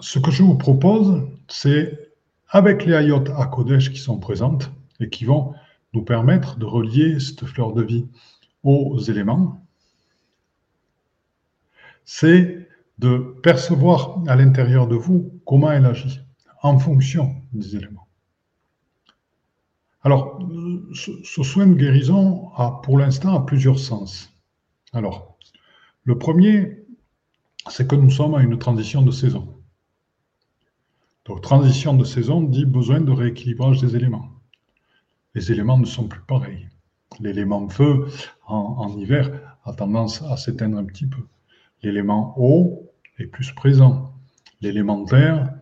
ce 0.01 0.19
que 0.19 0.31
je 0.31 0.43
vous 0.43 0.57
propose, 0.57 1.21
c'est 1.47 2.11
avec 2.49 2.85
les 2.85 2.93
ayot 2.93 3.23
à 3.37 3.45
Kodesh 3.45 3.91
qui 3.91 3.99
sont 3.99 4.17
présentes 4.17 4.71
et 4.99 5.09
qui 5.09 5.23
vont 5.25 5.53
nous 5.93 6.03
permettre 6.03 6.57
de 6.57 6.65
relier 6.65 7.19
cette 7.19 7.45
fleur 7.45 7.73
de 7.73 7.83
vie 7.83 8.07
aux 8.63 8.99
éléments, 8.99 9.65
c'est 12.05 12.67
de 12.99 13.35
percevoir 13.41 14.21
à 14.27 14.35
l'intérieur 14.35 14.87
de 14.87 14.95
vous 14.95 15.39
comment 15.45 15.71
elle 15.71 15.85
agit 15.85 16.19
en 16.61 16.79
fonction 16.79 17.35
des 17.53 17.75
éléments. 17.75 18.07
Alors, 20.01 20.39
ce 20.93 21.43
soin 21.43 21.65
de 21.65 21.75
guérison 21.75 22.49
a 22.55 22.81
pour 22.83 22.97
l'instant 22.97 23.41
plusieurs 23.41 23.79
sens. 23.79 24.29
Alors, 24.91 25.37
le 26.03 26.17
premier, 26.17 26.85
c'est 27.69 27.87
que 27.87 27.95
nous 27.95 28.09
sommes 28.09 28.35
à 28.35 28.43
une 28.43 28.57
transition 28.57 29.01
de 29.01 29.11
saison. 29.11 29.57
Donc, 31.25 31.41
transition 31.41 31.93
de 31.93 32.03
saison 32.03 32.41
dit 32.41 32.65
besoin 32.65 32.99
de 32.99 33.11
rééquilibrage 33.11 33.79
des 33.79 33.95
éléments. 33.95 34.29
Les 35.35 35.51
éléments 35.51 35.77
ne 35.77 35.85
sont 35.85 36.07
plus 36.07 36.21
pareils. 36.21 36.69
L'élément 37.19 37.67
feu, 37.69 38.07
en, 38.47 38.95
hiver, 38.97 39.29
a 39.65 39.73
tendance 39.73 40.21
à 40.23 40.37
s'éteindre 40.37 40.77
un 40.77 40.85
petit 40.85 41.05
peu. 41.05 41.21
L'élément 41.81 42.33
eau 42.37 42.89
est 43.17 43.27
plus 43.27 43.51
présent. 43.51 44.13
L'élément 44.61 45.03
terre 45.05 45.53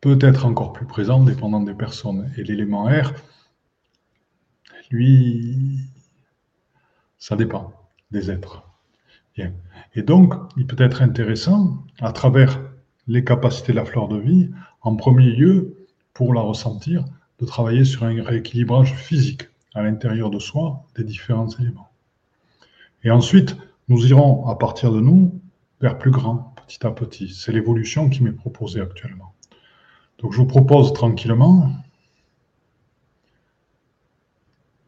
peut 0.00 0.18
être 0.20 0.46
encore 0.46 0.72
plus 0.72 0.86
présent 0.86 1.22
dépendant 1.22 1.60
des 1.60 1.74
personnes. 1.74 2.30
Et 2.36 2.44
l'élément 2.44 2.88
air, 2.88 3.14
lui, 4.90 5.78
ça 7.18 7.36
dépend 7.36 7.72
des 8.10 8.30
êtres. 8.30 8.62
Et 9.94 10.02
donc, 10.02 10.34
il 10.56 10.66
peut 10.66 10.82
être 10.82 11.02
intéressant, 11.02 11.84
à 12.00 12.12
travers 12.12 12.62
les 13.06 13.24
capacités 13.24 13.72
de 13.72 13.76
la 13.76 13.84
fleur 13.84 14.08
de 14.08 14.18
vie, 14.18 14.50
en 14.80 14.96
premier 14.96 15.30
lieu, 15.30 15.76
pour 16.14 16.32
la 16.32 16.40
ressentir, 16.40 17.04
de 17.40 17.46
travailler 17.46 17.84
sur 17.84 18.04
un 18.04 18.22
rééquilibrage 18.22 18.94
physique 18.94 19.48
à 19.74 19.82
l'intérieur 19.82 20.30
de 20.30 20.38
soi 20.38 20.84
des 20.96 21.04
différents 21.04 21.48
éléments. 21.58 21.90
Et 23.04 23.10
ensuite, 23.10 23.56
nous 23.88 24.06
irons, 24.06 24.46
à 24.48 24.56
partir 24.56 24.90
de 24.90 25.00
nous, 25.00 25.40
vers 25.80 25.98
plus 25.98 26.10
grand, 26.10 26.54
petit 26.66 26.84
à 26.86 26.90
petit. 26.90 27.28
C'est 27.28 27.52
l'évolution 27.52 28.08
qui 28.08 28.22
m'est 28.22 28.32
proposée 28.32 28.80
actuellement. 28.80 29.34
Donc 30.18 30.32
je 30.32 30.38
vous 30.38 30.46
propose 30.46 30.92
tranquillement 30.92 31.72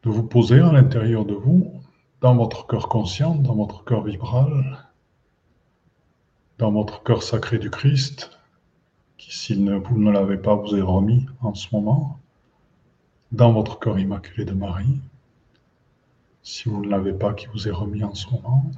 de 0.02 0.10
vous 0.10 0.22
poser 0.22 0.58
à 0.60 0.72
l'intérieur 0.72 1.24
de 1.24 1.34
vous 1.34 1.82
dans 2.20 2.34
votre 2.34 2.66
cœur 2.66 2.88
conscient, 2.88 3.34
dans 3.34 3.54
votre 3.54 3.84
cœur 3.84 4.04
vibral, 4.04 4.88
dans 6.58 6.72
votre 6.72 7.02
cœur 7.02 7.22
sacré 7.22 7.58
du 7.58 7.70
Christ, 7.70 8.30
qui, 9.16 9.36
si 9.36 9.54
vous 9.54 9.98
ne 9.98 10.10
l'avez 10.10 10.38
pas, 10.38 10.54
vous 10.54 10.74
est 10.74 10.80
remis 10.82 11.26
en 11.40 11.54
ce 11.54 11.68
moment, 11.72 12.18
dans 13.32 13.52
votre 13.52 13.78
cœur 13.78 13.98
immaculé 13.98 14.44
de 14.44 14.52
Marie, 14.52 15.00
si 16.42 16.68
vous 16.68 16.82
ne 16.82 16.88
l'avez 16.88 17.12
pas, 17.12 17.34
qui 17.34 17.46
vous 17.46 17.68
est 17.68 17.72
remis 17.72 18.04
en 18.04 18.14
ce 18.14 18.30
moment, 18.30 18.70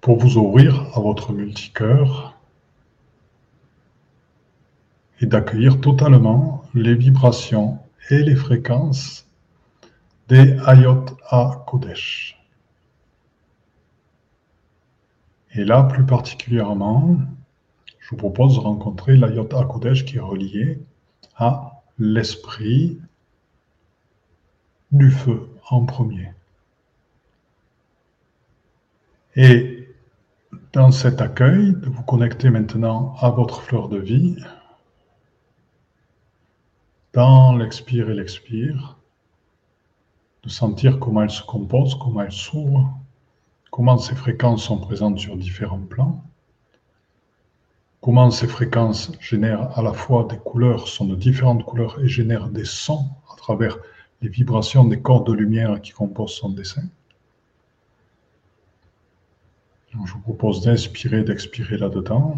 pour 0.00 0.18
vous 0.18 0.36
ouvrir 0.36 0.96
à 0.96 1.00
votre 1.00 1.32
multicœur 1.32 2.34
et 5.20 5.26
d'accueillir 5.26 5.80
totalement 5.80 6.64
les 6.74 6.94
vibrations 6.94 7.78
et 8.10 8.22
les 8.22 8.36
fréquences 8.36 9.26
des 10.28 10.56
Ayot 10.66 11.04
à 11.28 11.64
Kodesh. 11.66 12.38
Et 15.52 15.64
là, 15.64 15.82
plus 15.82 16.06
particulièrement, 16.06 17.18
je 18.10 18.16
vous 18.16 18.18
propose 18.18 18.56
de 18.56 18.60
rencontrer 18.60 19.16
l'Ayot 19.16 19.46
à 19.54 19.64
Kodesh 19.64 20.04
qui 20.04 20.16
est 20.16 20.20
relié 20.20 20.80
à 21.36 21.80
l'esprit 21.96 22.98
du 24.90 25.12
feu 25.12 25.48
en 25.68 25.84
premier. 25.84 26.32
Et 29.36 29.88
dans 30.72 30.90
cet 30.90 31.20
accueil, 31.20 31.72
de 31.72 31.88
vous 31.88 32.02
connecter 32.02 32.50
maintenant 32.50 33.14
à 33.20 33.30
votre 33.30 33.62
fleur 33.62 33.88
de 33.88 33.98
vie, 33.98 34.36
dans 37.12 37.56
l'expire 37.56 38.10
et 38.10 38.14
l'expire, 38.14 38.96
de 40.42 40.48
sentir 40.48 40.98
comment 40.98 41.22
elle 41.22 41.30
se 41.30 41.44
compose, 41.44 41.94
comment 41.94 42.22
elle 42.22 42.32
s'ouvre, 42.32 42.92
comment 43.70 43.98
ces 43.98 44.16
fréquences 44.16 44.64
sont 44.64 44.78
présentes 44.78 45.20
sur 45.20 45.36
différents 45.36 45.78
plans, 45.78 46.24
comment 48.00 48.30
ces 48.30 48.46
fréquences 48.46 49.12
génèrent 49.20 49.78
à 49.78 49.82
la 49.82 49.92
fois 49.92 50.24
des 50.24 50.38
couleurs, 50.38 50.88
sont 50.88 51.06
de 51.06 51.16
différentes 51.16 51.64
couleurs 51.64 52.00
et 52.00 52.08
génèrent 52.08 52.48
des 52.48 52.64
sons 52.64 53.06
à 53.32 53.36
travers 53.36 53.78
les 54.22 54.28
vibrations 54.28 54.84
des 54.84 55.00
cordes 55.00 55.26
de 55.26 55.32
lumière 55.32 55.80
qui 55.80 55.92
composent 55.92 56.34
son 56.34 56.50
dessin. 56.50 56.82
je 59.92 60.12
vous 60.12 60.20
propose 60.20 60.62
d'inspirer, 60.62 61.24
d'expirer 61.24 61.76
là-dedans. 61.76 62.36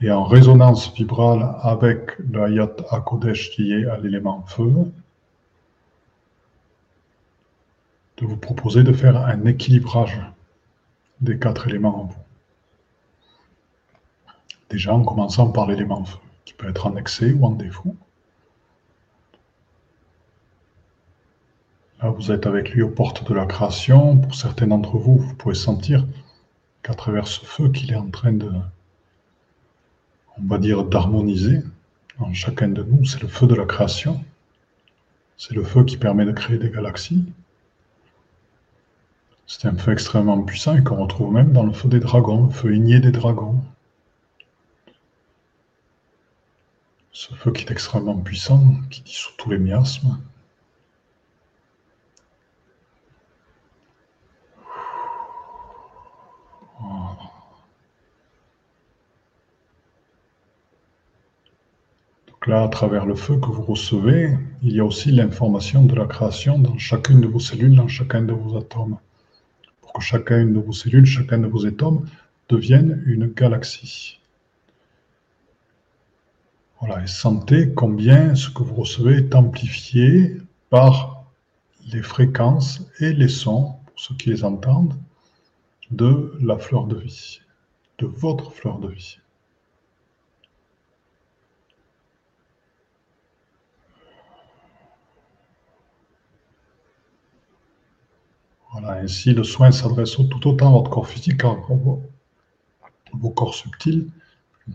Et 0.00 0.10
en 0.12 0.24
résonance 0.24 0.94
vibrale 0.94 1.56
avec 1.62 2.16
le 2.18 2.42
Hayat 2.42 2.76
Akodesh 2.90 3.56
lié 3.56 3.86
à 3.86 3.96
l'élément 3.96 4.44
feu, 4.46 4.72
de 8.18 8.26
vous 8.26 8.36
proposer 8.36 8.84
de 8.84 8.92
faire 8.92 9.16
un 9.16 9.44
équilibrage 9.44 10.20
des 11.20 11.38
quatre 11.38 11.66
éléments 11.68 12.02
en 12.02 12.04
vous. 12.04 12.27
Déjà 14.70 14.94
en 14.94 15.02
commençant 15.02 15.50
par 15.50 15.66
l'élément 15.66 16.04
feu, 16.04 16.18
qui 16.44 16.54
peut 16.54 16.68
être 16.68 16.86
en 16.86 16.96
excès 16.96 17.32
ou 17.32 17.44
en 17.46 17.52
défaut. 17.52 17.96
Là, 22.02 22.10
vous 22.10 22.30
êtes 22.30 22.46
avec 22.46 22.70
lui 22.70 22.82
aux 22.82 22.90
portes 22.90 23.28
de 23.28 23.34
la 23.34 23.46
création. 23.46 24.18
Pour 24.18 24.34
certains 24.34 24.68
d'entre 24.68 24.98
vous, 24.98 25.18
vous 25.18 25.34
pouvez 25.34 25.54
sentir 25.54 26.06
qu'à 26.82 26.94
travers 26.94 27.26
ce 27.26 27.44
feu 27.44 27.70
qu'il 27.70 27.92
est 27.92 27.96
en 27.96 28.10
train 28.10 28.32
de, 28.32 28.50
on 30.38 30.46
va 30.46 30.58
dire, 30.58 30.84
d'harmoniser 30.84 31.62
en 32.20 32.32
chacun 32.32 32.68
de 32.68 32.82
nous, 32.82 33.04
c'est 33.04 33.22
le 33.22 33.28
feu 33.28 33.46
de 33.46 33.54
la 33.54 33.64
création. 33.64 34.24
C'est 35.36 35.54
le 35.54 35.62
feu 35.62 35.84
qui 35.84 35.96
permet 35.96 36.24
de 36.24 36.32
créer 36.32 36.58
des 36.58 36.70
galaxies. 36.70 37.24
C'est 39.46 39.66
un 39.66 39.76
feu 39.76 39.92
extrêmement 39.92 40.42
puissant 40.42 40.76
et 40.76 40.82
qu'on 40.82 40.96
retrouve 40.96 41.32
même 41.32 41.52
dans 41.52 41.62
le 41.62 41.72
feu 41.72 41.88
des 41.88 42.00
dragons, 42.00 42.46
le 42.46 42.50
feu 42.50 42.74
igné 42.74 43.00
des 43.00 43.12
dragons. 43.12 43.60
Ce 47.20 47.34
feu 47.34 47.50
qui 47.50 47.64
est 47.64 47.72
extrêmement 47.72 48.16
puissant, 48.16 48.76
qui 48.90 49.02
dissout 49.02 49.32
tous 49.38 49.50
les 49.50 49.58
miasmes. 49.58 50.20
Donc 62.28 62.46
là, 62.46 62.62
à 62.62 62.68
travers 62.68 63.04
le 63.04 63.16
feu 63.16 63.36
que 63.40 63.48
vous 63.48 63.62
recevez, 63.62 64.38
il 64.62 64.76
y 64.76 64.78
a 64.78 64.84
aussi 64.84 65.10
l'information 65.10 65.84
de 65.84 65.96
la 65.96 66.06
création 66.06 66.56
dans 66.60 66.78
chacune 66.78 67.20
de 67.20 67.26
vos 67.26 67.40
cellules, 67.40 67.74
dans 67.74 67.88
chacun 67.88 68.22
de 68.22 68.32
vos 68.32 68.56
atomes 68.56 68.96
pour 69.80 69.92
que 69.92 70.02
chacune 70.02 70.52
de 70.52 70.60
vos 70.60 70.72
cellules, 70.72 71.04
chacun 71.04 71.38
de 71.38 71.48
vos 71.48 71.66
atomes 71.66 72.08
devienne 72.48 73.02
une 73.06 73.26
galaxie. 73.26 74.20
Voilà, 76.80 77.02
et 77.02 77.06
sentez 77.08 77.72
combien 77.74 78.34
ce 78.36 78.50
que 78.50 78.62
vous 78.62 78.74
recevez 78.74 79.16
est 79.16 79.34
amplifié 79.34 80.36
par 80.70 81.24
les 81.92 82.02
fréquences 82.02 82.82
et 83.00 83.12
les 83.12 83.28
sons, 83.28 83.74
pour 83.86 83.98
ceux 83.98 84.14
qui 84.14 84.30
les 84.30 84.44
entendent, 84.44 84.94
de 85.90 86.38
la 86.40 86.58
fleur 86.58 86.86
de 86.86 86.96
vie, 86.96 87.40
de 87.98 88.06
votre 88.06 88.52
fleur 88.52 88.78
de 88.78 88.88
vie. 88.88 89.18
Voilà, 98.70 98.92
ainsi 99.00 99.32
le 99.32 99.42
soin 99.42 99.72
s'adresse 99.72 100.12
tout 100.12 100.46
autant 100.46 100.68
à 100.68 100.72
votre 100.72 100.90
corps 100.90 101.08
physique 101.08 101.40
qu'à 101.40 101.48
vos, 101.48 103.30
corps 103.30 103.54
subtils, 103.54 104.08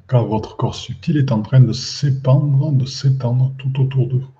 car 0.07 0.25
votre 0.25 0.57
corps 0.57 0.75
subtil 0.75 1.17
est 1.17 1.31
en 1.31 1.41
train 1.41 1.59
de 1.59 1.73
s'épandre, 1.73 2.71
de 2.71 2.85
s'étendre 2.85 3.53
tout 3.57 3.81
autour 3.81 4.07
de 4.07 4.17
vous. 4.17 4.31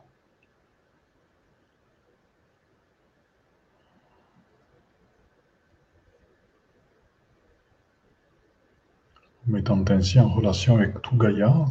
Vous 9.46 9.54
mettant 9.54 9.84
ainsi 9.90 10.20
en 10.20 10.30
relation 10.30 10.76
avec 10.78 11.02
tout 11.02 11.18
Gaïa, 11.18 11.66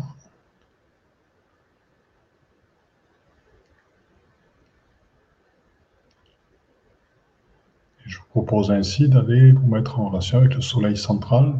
Je 8.05 8.19
vous 8.19 8.25
propose 8.27 8.71
ainsi 8.71 9.09
d'aller 9.09 9.53
vous 9.53 9.67
mettre 9.67 9.99
en 9.99 10.09
relation 10.09 10.39
avec 10.39 10.55
le 10.55 10.61
soleil 10.61 10.97
central 10.97 11.59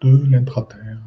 de 0.00 0.24
l'intraterre. 0.26 0.98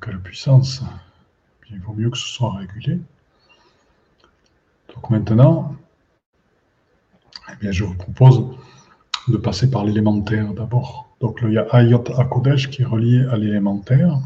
Quelle 0.00 0.20
puissance 0.20 0.82
Il 1.70 1.80
vaut 1.80 1.92
mieux 1.92 2.10
que 2.10 2.18
ce 2.18 2.28
soit 2.28 2.54
régulé. 2.56 2.98
Donc 4.94 5.10
maintenant, 5.10 5.76
eh 7.62 7.72
je 7.72 7.84
vous 7.84 7.94
propose 7.94 8.44
de 9.28 9.36
passer 9.36 9.70
par 9.70 9.84
l'élémentaire 9.84 10.52
d'abord. 10.52 11.08
Donc 11.20 11.40
il 11.42 11.52
y 11.52 11.58
a 11.58 11.66
Ayot 11.70 12.04
Akodesh 12.18 12.70
qui 12.70 12.82
est 12.82 12.86
relié 12.86 13.24
à 13.30 13.36
l'élémentaire 13.36 14.18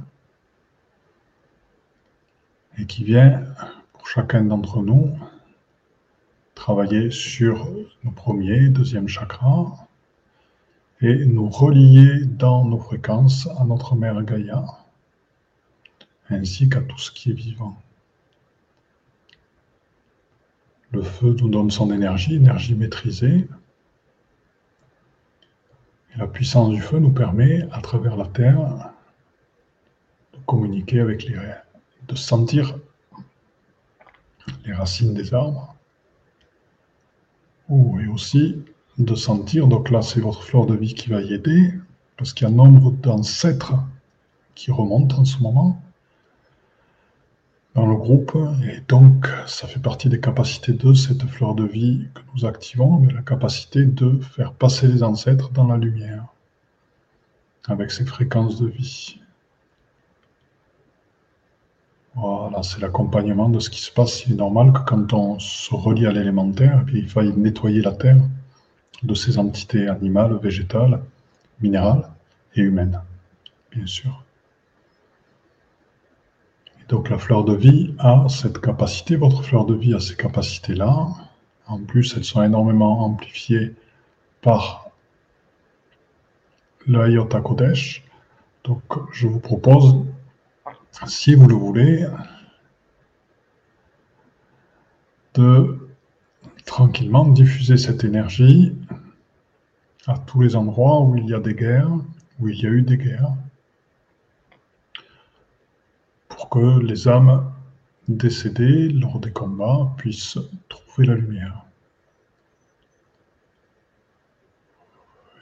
et 2.78 2.86
qui 2.86 3.04
vient, 3.04 3.42
pour 3.92 4.08
chacun 4.08 4.44
d'entre 4.44 4.82
nous, 4.82 5.16
travailler 6.54 7.10
sur 7.10 7.68
nos 8.04 8.10
premiers, 8.10 8.68
deuxième 8.68 9.08
chakras 9.08 9.86
et 11.00 11.26
nous 11.26 11.48
relier 11.48 12.24
dans 12.24 12.64
nos 12.64 12.78
fréquences 12.78 13.48
à 13.58 13.64
notre 13.64 13.94
mère 13.96 14.22
Gaïa 14.22 14.64
ainsi 16.30 16.68
qu'à 16.68 16.80
tout 16.80 16.98
ce 16.98 17.10
qui 17.10 17.30
est 17.30 17.34
vivant. 17.34 17.76
Le 20.92 21.02
feu 21.02 21.36
nous 21.40 21.48
donne 21.48 21.70
son 21.70 21.92
énergie, 21.92 22.36
énergie 22.36 22.74
maîtrisée, 22.74 23.48
la 26.16 26.28
puissance 26.28 26.70
du 26.70 26.80
feu 26.80 27.00
nous 27.00 27.10
permet, 27.10 27.66
à 27.72 27.80
travers 27.80 28.16
la 28.16 28.26
terre, 28.26 28.92
de 30.32 30.38
communiquer 30.46 31.00
avec 31.00 31.24
les 31.24 31.36
de 32.06 32.14
sentir 32.14 32.78
les 34.64 34.74
racines 34.74 35.14
des 35.14 35.32
arbres, 35.32 35.74
et 37.70 38.06
aussi 38.06 38.62
de 38.98 39.14
sentir, 39.14 39.66
donc 39.66 39.90
là 39.90 40.02
c'est 40.02 40.20
votre 40.20 40.44
fleur 40.44 40.66
de 40.66 40.76
vie 40.76 40.94
qui 40.94 41.08
va 41.08 41.20
y 41.22 41.32
aider, 41.32 41.74
parce 42.16 42.32
qu'il 42.32 42.46
y 42.46 42.50
a 42.50 42.52
nombre 42.54 42.92
d'ancêtres 42.92 43.74
qui 44.54 44.70
remontent 44.70 45.18
en 45.18 45.24
ce 45.24 45.38
moment, 45.38 45.82
dans 47.74 47.86
le 47.86 47.96
groupe. 47.96 48.36
Et 48.64 48.80
donc, 48.88 49.26
ça 49.46 49.66
fait 49.66 49.80
partie 49.80 50.08
des 50.08 50.20
capacités 50.20 50.72
de 50.72 50.94
cette 50.94 51.26
fleur 51.26 51.54
de 51.54 51.64
vie 51.64 52.08
que 52.14 52.20
nous 52.34 52.44
activons, 52.44 53.06
la 53.12 53.22
capacité 53.22 53.84
de 53.84 54.20
faire 54.20 54.52
passer 54.52 54.86
les 54.88 55.02
ancêtres 55.02 55.50
dans 55.50 55.66
la 55.66 55.76
lumière, 55.76 56.24
avec 57.66 57.90
ces 57.90 58.06
fréquences 58.06 58.60
de 58.60 58.68
vie. 58.68 59.20
Voilà, 62.14 62.62
c'est 62.62 62.80
l'accompagnement 62.80 63.48
de 63.48 63.58
ce 63.58 63.70
qui 63.70 63.80
se 63.80 63.90
passe. 63.90 64.24
Il 64.26 64.34
est 64.34 64.36
normal 64.36 64.72
que 64.72 64.78
quand 64.80 65.12
on 65.12 65.38
se 65.40 65.74
relie 65.74 66.06
à 66.06 66.12
l'élémentaire, 66.12 66.84
il 66.92 67.08
faille 67.08 67.32
nettoyer 67.36 67.82
la 67.82 67.92
terre 67.92 68.22
de 69.02 69.14
ces 69.14 69.36
entités 69.38 69.88
animales, 69.88 70.38
végétales, 70.40 71.00
minérales 71.60 72.08
et 72.54 72.60
humaines, 72.60 73.00
bien 73.72 73.86
sûr. 73.86 74.23
Donc 76.88 77.08
la 77.08 77.18
fleur 77.18 77.44
de 77.44 77.54
vie 77.54 77.94
a 77.98 78.26
cette 78.28 78.60
capacité, 78.60 79.16
votre 79.16 79.42
fleur 79.42 79.64
de 79.64 79.74
vie 79.74 79.94
a 79.94 80.00
ces 80.00 80.16
capacités-là. 80.16 81.08
En 81.66 81.80
plus, 81.80 82.14
elles 82.16 82.24
sont 82.24 82.42
énormément 82.42 83.04
amplifiées 83.04 83.74
par 84.42 84.90
le 86.86 87.00
Hayota 87.00 87.40
Kodesh. 87.40 88.04
Donc 88.64 88.82
je 89.12 89.26
vous 89.26 89.40
propose, 89.40 89.96
si 91.06 91.34
vous 91.34 91.48
le 91.48 91.54
voulez, 91.54 92.06
de 95.34 95.78
tranquillement 96.66 97.26
diffuser 97.26 97.76
cette 97.76 98.04
énergie 98.04 98.76
à 100.06 100.18
tous 100.18 100.40
les 100.42 100.54
endroits 100.54 101.00
où 101.00 101.16
il 101.16 101.26
y 101.26 101.34
a 101.34 101.40
des 101.40 101.54
guerres, 101.54 101.90
où 102.40 102.48
il 102.48 102.60
y 102.60 102.66
a 102.66 102.70
eu 102.70 102.82
des 102.82 102.98
guerres, 102.98 103.32
les 106.60 107.08
âmes 107.08 107.52
décédées 108.08 108.88
lors 108.88 109.18
des 109.20 109.32
combats 109.32 109.92
puissent 109.96 110.38
trouver 110.68 111.06
la 111.06 111.14
lumière. 111.14 111.64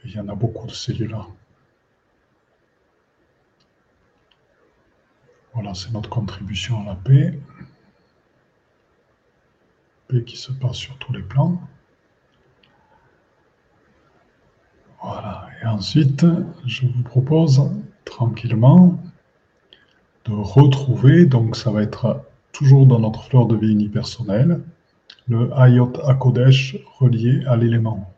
Il 0.04 0.12
y 0.12 0.20
en 0.20 0.28
a 0.28 0.34
beaucoup 0.34 0.66
de 0.66 0.72
cellules-là. 0.72 1.26
Voilà, 5.54 5.74
c'est 5.74 5.92
notre 5.92 6.08
contribution 6.08 6.80
à 6.80 6.84
la 6.84 6.94
paix. 6.94 7.38
Paix 10.08 10.24
qui 10.24 10.36
se 10.36 10.50
passe 10.52 10.76
sur 10.76 10.96
tous 10.98 11.12
les 11.12 11.22
plans. 11.22 11.60
Voilà, 15.02 15.48
et 15.62 15.66
ensuite, 15.66 16.24
je 16.64 16.86
vous 16.86 17.02
propose 17.02 17.70
tranquillement 18.04 18.98
de 20.24 20.32
retrouver, 20.32 21.26
donc 21.26 21.56
ça 21.56 21.70
va 21.70 21.82
être 21.82 22.22
toujours 22.52 22.86
dans 22.86 22.98
notre 22.98 23.24
fleur 23.24 23.46
de 23.46 23.56
vie 23.56 23.72
unipersonnelle, 23.72 24.60
le 25.28 25.50
Ayot 25.56 25.92
Akodesh 26.06 26.76
relié 26.98 27.44
à 27.46 27.56
l'élément. 27.56 28.08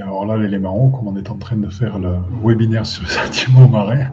alors 0.00 0.26
là, 0.26 0.36
l'élément 0.36 0.90
comme 0.90 1.08
on 1.08 1.16
est 1.16 1.30
en 1.30 1.38
train 1.38 1.56
de 1.56 1.68
faire 1.68 1.98
le 1.98 2.16
webinaire 2.42 2.86
sur 2.86 3.04
les 3.04 3.16
animaux 3.16 3.68
marins, 3.68 4.10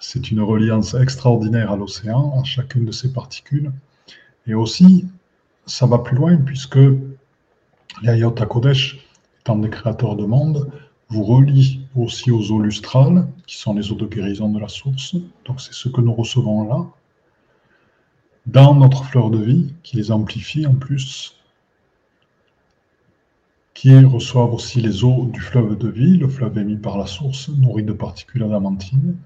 c'est 0.00 0.30
une 0.30 0.40
reliance 0.40 0.94
extraordinaire 0.94 1.70
à 1.70 1.76
l'océan, 1.76 2.40
à 2.40 2.44
chacune 2.44 2.86
de 2.86 2.92
ses 2.92 3.12
particules. 3.12 3.70
Et 4.46 4.54
aussi, 4.54 5.06
ça 5.66 5.86
va 5.86 5.98
plus 5.98 6.16
loin 6.16 6.36
puisque 6.36 6.78
l'Ayot 8.02 8.32
Kodesh, 8.32 8.98
étant 9.40 9.56
des 9.56 9.70
créateurs 9.70 10.16
de 10.16 10.24
monde, 10.24 10.70
vous 11.10 11.24
relie 11.24 11.86
aussi 11.96 12.30
aux 12.30 12.50
eaux 12.50 12.60
lustrales, 12.60 13.28
qui 13.46 13.58
sont 13.58 13.74
les 13.74 13.92
eaux 13.92 13.96
de 13.96 14.06
guérison 14.06 14.48
de 14.48 14.58
la 14.58 14.68
source. 14.68 15.16
Donc 15.44 15.60
c'est 15.60 15.74
ce 15.74 15.88
que 15.88 16.00
nous 16.00 16.14
recevons 16.14 16.68
là, 16.68 16.86
dans 18.46 18.74
notre 18.74 19.04
fleur 19.04 19.30
de 19.30 19.38
vie, 19.38 19.74
qui 19.82 19.96
les 19.96 20.10
amplifie 20.10 20.66
en 20.66 20.74
plus 20.74 21.36
qui 23.80 23.98
reçoivent 24.04 24.52
aussi 24.52 24.82
les 24.82 25.04
eaux 25.04 25.24
du 25.32 25.40
fleuve 25.40 25.78
de 25.78 25.88
vie, 25.88 26.18
le 26.18 26.28
fleuve 26.28 26.58
émis 26.58 26.76
par 26.76 26.98
la 26.98 27.06
source, 27.06 27.48
nourri 27.48 27.82
de 27.82 27.94
particules 27.94 28.42
adamantines, 28.42 29.16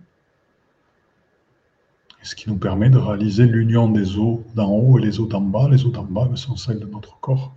ce 2.22 2.36
qui 2.36 2.48
nous 2.48 2.56
permet 2.56 2.88
de 2.88 2.96
réaliser 2.96 3.46
l'union 3.46 3.88
des 3.88 4.16
eaux 4.16 4.44
d'en 4.54 4.70
haut 4.70 4.96
et 5.00 5.02
les 5.02 5.18
eaux 5.18 5.26
d'en 5.26 5.40
bas. 5.40 5.68
Les 5.68 5.84
eaux 5.84 5.90
d'en 5.90 6.04
bas 6.04 6.30
sont 6.36 6.54
celles 6.54 6.78
de 6.78 6.86
notre 6.86 7.18
corps, 7.18 7.52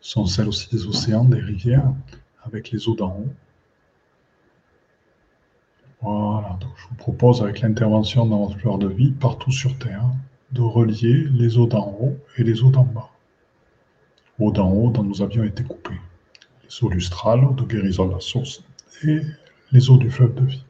sont 0.00 0.26
celles 0.26 0.48
aussi 0.48 0.68
des 0.70 0.86
océans, 0.86 1.24
des 1.24 1.38
rivières, 1.38 1.92
avec 2.42 2.72
les 2.72 2.88
eaux 2.88 2.96
d'en 2.96 3.10
haut. 3.10 3.32
Voilà, 6.02 6.56
donc 6.60 6.70
je 6.76 6.88
vous 6.88 6.94
propose 6.94 7.42
avec 7.42 7.60
l'intervention 7.60 8.26
dans 8.26 8.44
votre 8.46 8.58
fleur 8.58 8.78
de 8.78 8.88
vie, 8.88 9.10
partout 9.12 9.52
sur 9.52 9.76
Terre, 9.78 10.04
de 10.52 10.62
relier 10.62 11.26
les 11.30 11.58
eaux 11.58 11.66
d'en 11.66 11.94
haut 12.00 12.16
et 12.36 12.44
les 12.44 12.62
eaux 12.62 12.70
d'en 12.70 12.84
bas. 12.84 13.10
Eaux 14.38 14.50
d'en 14.50 14.70
haut 14.70 14.90
dont 14.90 15.02
nous 15.02 15.20
avions 15.20 15.44
été 15.44 15.62
coupés 15.62 16.00
les 16.70 16.84
eaux 16.84 16.90
lustrales, 16.90 17.54
de 17.56 17.62
guérison 17.64 18.06
de 18.06 18.14
la 18.14 18.20
source, 18.20 18.62
et 19.04 19.20
les 19.72 19.90
eaux 19.90 19.96
du 19.96 20.10
fleuve 20.10 20.34
de 20.34 20.44
vie. 20.44 20.64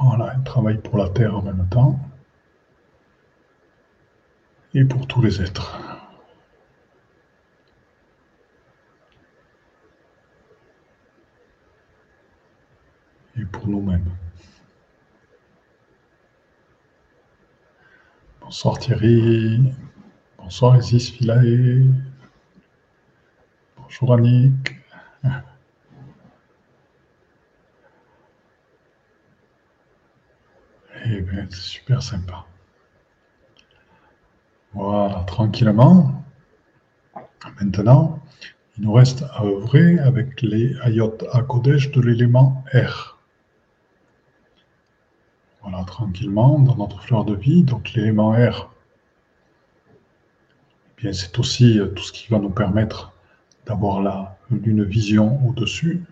Voilà, 0.00 0.34
elle 0.36 0.42
travaille 0.42 0.78
pour 0.78 0.98
la 0.98 1.08
Terre 1.08 1.36
en 1.36 1.42
même 1.42 1.68
temps 1.70 1.98
et 4.74 4.84
pour 4.84 5.06
tous 5.06 5.22
les 5.22 5.40
êtres. 5.42 5.91
Et 13.38 13.44
pour 13.46 13.66
nous-mêmes. 13.66 14.10
Bonsoir 18.40 18.78
Thierry. 18.78 19.72
Bonsoir 20.36 20.76
Isis 20.76 21.10
Philae. 21.10 21.86
Bonjour 23.76 24.14
Annick. 24.14 24.76
Eh 31.04 31.20
bien, 31.22 31.46
c'est 31.50 31.56
super 31.56 32.02
sympa. 32.02 32.46
Voilà, 34.74 35.24
tranquillement. 35.24 36.24
Maintenant, 37.60 38.22
il 38.76 38.84
nous 38.84 38.92
reste 38.92 39.22
à 39.32 39.44
œuvrer 39.44 39.98
avec 39.98 40.42
les 40.42 40.76
Ayot 40.82 41.16
Kodesh 41.48 41.90
de 41.90 42.00
l'élément 42.02 42.64
R. 42.72 43.21
Voilà, 45.62 45.84
tranquillement, 45.84 46.58
dans 46.58 46.76
notre 46.76 47.00
fleur 47.02 47.24
de 47.24 47.34
vie. 47.34 47.62
Donc, 47.62 47.92
l'élément 47.94 48.32
R, 48.32 48.72
eh 50.98 51.02
bien, 51.02 51.12
c'est 51.12 51.38
aussi 51.38 51.78
euh, 51.78 51.86
tout 51.86 52.02
ce 52.02 52.12
qui 52.12 52.28
va 52.28 52.38
nous 52.38 52.50
permettre 52.50 53.12
d'avoir 53.66 54.02
là 54.02 54.38
une 54.50 54.84
vision 54.84 55.40
au-dessus. 55.48 56.04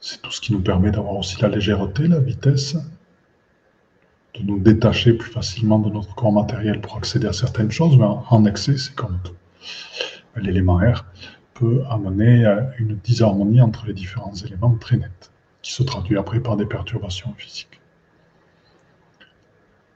C'est 0.00 0.22
tout 0.22 0.30
ce 0.30 0.40
qui 0.40 0.52
nous 0.52 0.60
permet 0.60 0.90
d'avoir 0.90 1.16
aussi 1.16 1.40
la 1.40 1.48
légèreté, 1.48 2.08
la 2.08 2.20
vitesse, 2.20 2.76
de 4.34 4.42
nous 4.42 4.58
détacher 4.58 5.12
plus 5.12 5.30
facilement 5.30 5.78
de 5.78 5.90
notre 5.90 6.14
corps 6.14 6.32
matériel 6.32 6.80
pour 6.80 6.96
accéder 6.96 7.26
à 7.26 7.32
certaines 7.32 7.70
choses, 7.70 7.96
mais 7.96 8.06
en 8.06 8.44
excès, 8.44 8.76
c'est 8.76 8.94
comme 8.94 9.18
tout. 9.24 9.34
L'élément 10.36 10.76
R 10.76 11.04
peut 11.54 11.82
amener 11.90 12.44
à 12.46 12.70
une 12.78 12.96
disharmonie 12.96 13.60
entre 13.60 13.86
les 13.86 13.94
différents 13.94 14.34
éléments 14.34 14.76
très 14.76 14.96
nette, 14.96 15.32
qui 15.62 15.72
se 15.72 15.82
traduit 15.82 16.16
après 16.16 16.40
par 16.40 16.56
des 16.56 16.66
perturbations 16.66 17.34
physiques. 17.34 17.80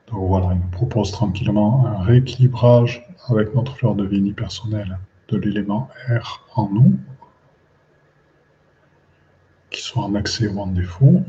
Donc 0.09 0.29
voilà, 0.29 0.53
il 0.53 0.61
nous 0.61 0.71
propose 0.71 1.11
tranquillement 1.11 1.87
un 1.87 2.03
rééquilibrage 2.03 3.07
avec 3.29 3.55
notre 3.55 3.75
fleur 3.77 3.95
de 3.95 4.05
vie 4.05 4.33
personnelle 4.33 4.99
de 5.29 5.39
l'élément 5.39 5.89
R 6.09 6.47
en 6.55 6.69
nous, 6.69 6.99
qui 9.71 9.81
soit 9.81 10.03
en 10.03 10.15
accès 10.15 10.49
ou 10.49 10.61
en 10.61 10.67
défaut. 10.67 11.23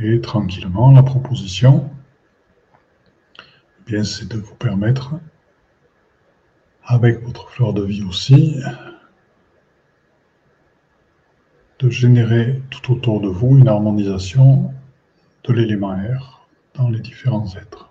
Et 0.00 0.20
tranquillement, 0.20 0.90
la 0.92 1.02
proposition, 1.02 1.90
bien, 3.86 4.04
c'est 4.04 4.28
de 4.28 4.38
vous 4.38 4.54
permettre, 4.54 5.14
avec 6.84 7.22
votre 7.22 7.48
fleur 7.50 7.72
de 7.72 7.82
vie 7.82 8.02
aussi, 8.02 8.56
de 11.78 11.90
générer 11.90 12.62
tout 12.70 12.92
autour 12.92 13.20
de 13.20 13.28
vous 13.28 13.58
une 13.58 13.68
harmonisation 13.68 14.72
de 15.44 15.52
l'élément 15.52 15.96
R 15.96 16.48
dans 16.74 16.88
les 16.88 17.00
différents 17.00 17.46
êtres. 17.56 17.90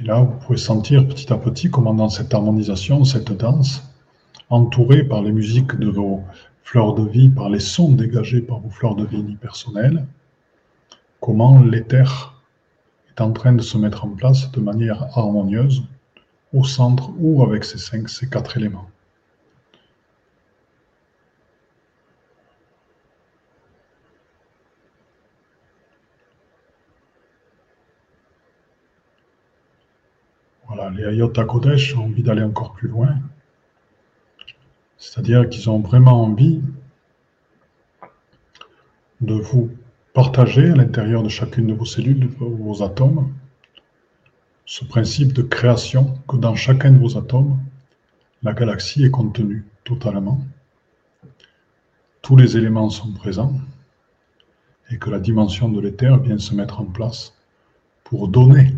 Et 0.00 0.04
là, 0.04 0.20
vous 0.20 0.38
pouvez 0.38 0.58
sentir 0.58 1.06
petit 1.06 1.32
à 1.32 1.36
petit 1.36 1.70
comment 1.70 1.94
dans 1.94 2.08
cette 2.08 2.32
harmonisation, 2.32 3.04
cette 3.04 3.32
danse, 3.32 3.82
entourée 4.48 5.04
par 5.04 5.22
les 5.22 5.30
musiques 5.30 5.76
de 5.76 5.88
vos 5.88 6.24
fleurs 6.64 6.94
de 6.94 7.08
vie, 7.08 7.28
par 7.28 7.50
les 7.50 7.60
sons 7.60 7.92
dégagés 7.92 8.40
par 8.40 8.60
vos 8.60 8.70
fleurs 8.70 8.96
de 8.96 9.04
vie 9.04 9.36
personnelles, 9.36 10.06
comment 11.20 11.62
l'éther 11.62 12.34
est 13.08 13.20
en 13.20 13.32
train 13.32 13.52
de 13.52 13.62
se 13.62 13.78
mettre 13.78 14.04
en 14.04 14.10
place 14.10 14.50
de 14.52 14.60
manière 14.60 15.16
harmonieuse 15.16 15.84
au 16.52 16.64
centre 16.64 17.10
ou 17.18 17.42
avec 17.42 17.64
ces 17.64 17.78
cinq, 17.78 18.08
ces 18.08 18.28
quatre 18.28 18.56
éléments. 18.56 18.90
les 30.96 31.04
Ayot 31.04 31.28
Kodesh 31.28 31.96
ont 31.96 32.04
envie 32.04 32.22
d'aller 32.22 32.42
encore 32.42 32.72
plus 32.72 32.88
loin. 32.88 33.18
C'est-à-dire 34.96 35.48
qu'ils 35.48 35.70
ont 35.70 35.78
vraiment 35.78 36.22
envie 36.22 36.60
de 39.20 39.34
vous 39.34 39.70
partager 40.20 40.68
à 40.68 40.76
l'intérieur 40.76 41.22
de 41.22 41.30
chacune 41.30 41.68
de 41.68 41.72
vos 41.72 41.86
cellules, 41.86 42.20
de 42.20 42.26
vos 42.44 42.82
atomes, 42.82 43.32
ce 44.66 44.84
principe 44.84 45.32
de 45.32 45.40
création 45.40 46.18
que 46.28 46.36
dans 46.36 46.54
chacun 46.54 46.92
de 46.92 46.98
vos 46.98 47.16
atomes, 47.16 47.58
la 48.42 48.52
galaxie 48.52 49.02
est 49.02 49.10
contenue 49.10 49.64
totalement. 49.82 50.38
Tous 52.20 52.36
les 52.36 52.58
éléments 52.58 52.90
sont 52.90 53.12
présents 53.14 53.54
et 54.90 54.98
que 54.98 55.08
la 55.08 55.20
dimension 55.20 55.70
de 55.70 55.80
l'éther 55.80 56.18
vient 56.18 56.36
se 56.36 56.54
mettre 56.54 56.82
en 56.82 56.84
place 56.84 57.32
pour 58.04 58.28
donner 58.28 58.74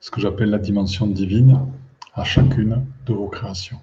ce 0.00 0.10
que 0.10 0.22
j'appelle 0.22 0.48
la 0.48 0.58
dimension 0.58 1.06
divine 1.06 1.60
à 2.14 2.24
chacune 2.24 2.86
de 3.04 3.12
vos 3.12 3.28
créations. 3.28 3.82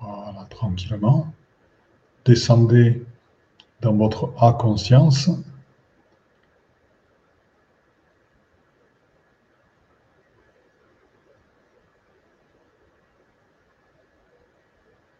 Voilà, 0.00 0.46
tranquillement 0.48 1.30
descendez 2.24 3.04
dans 3.80 3.94
votre 3.94 4.32
A 4.40 4.52
conscience. 4.52 5.30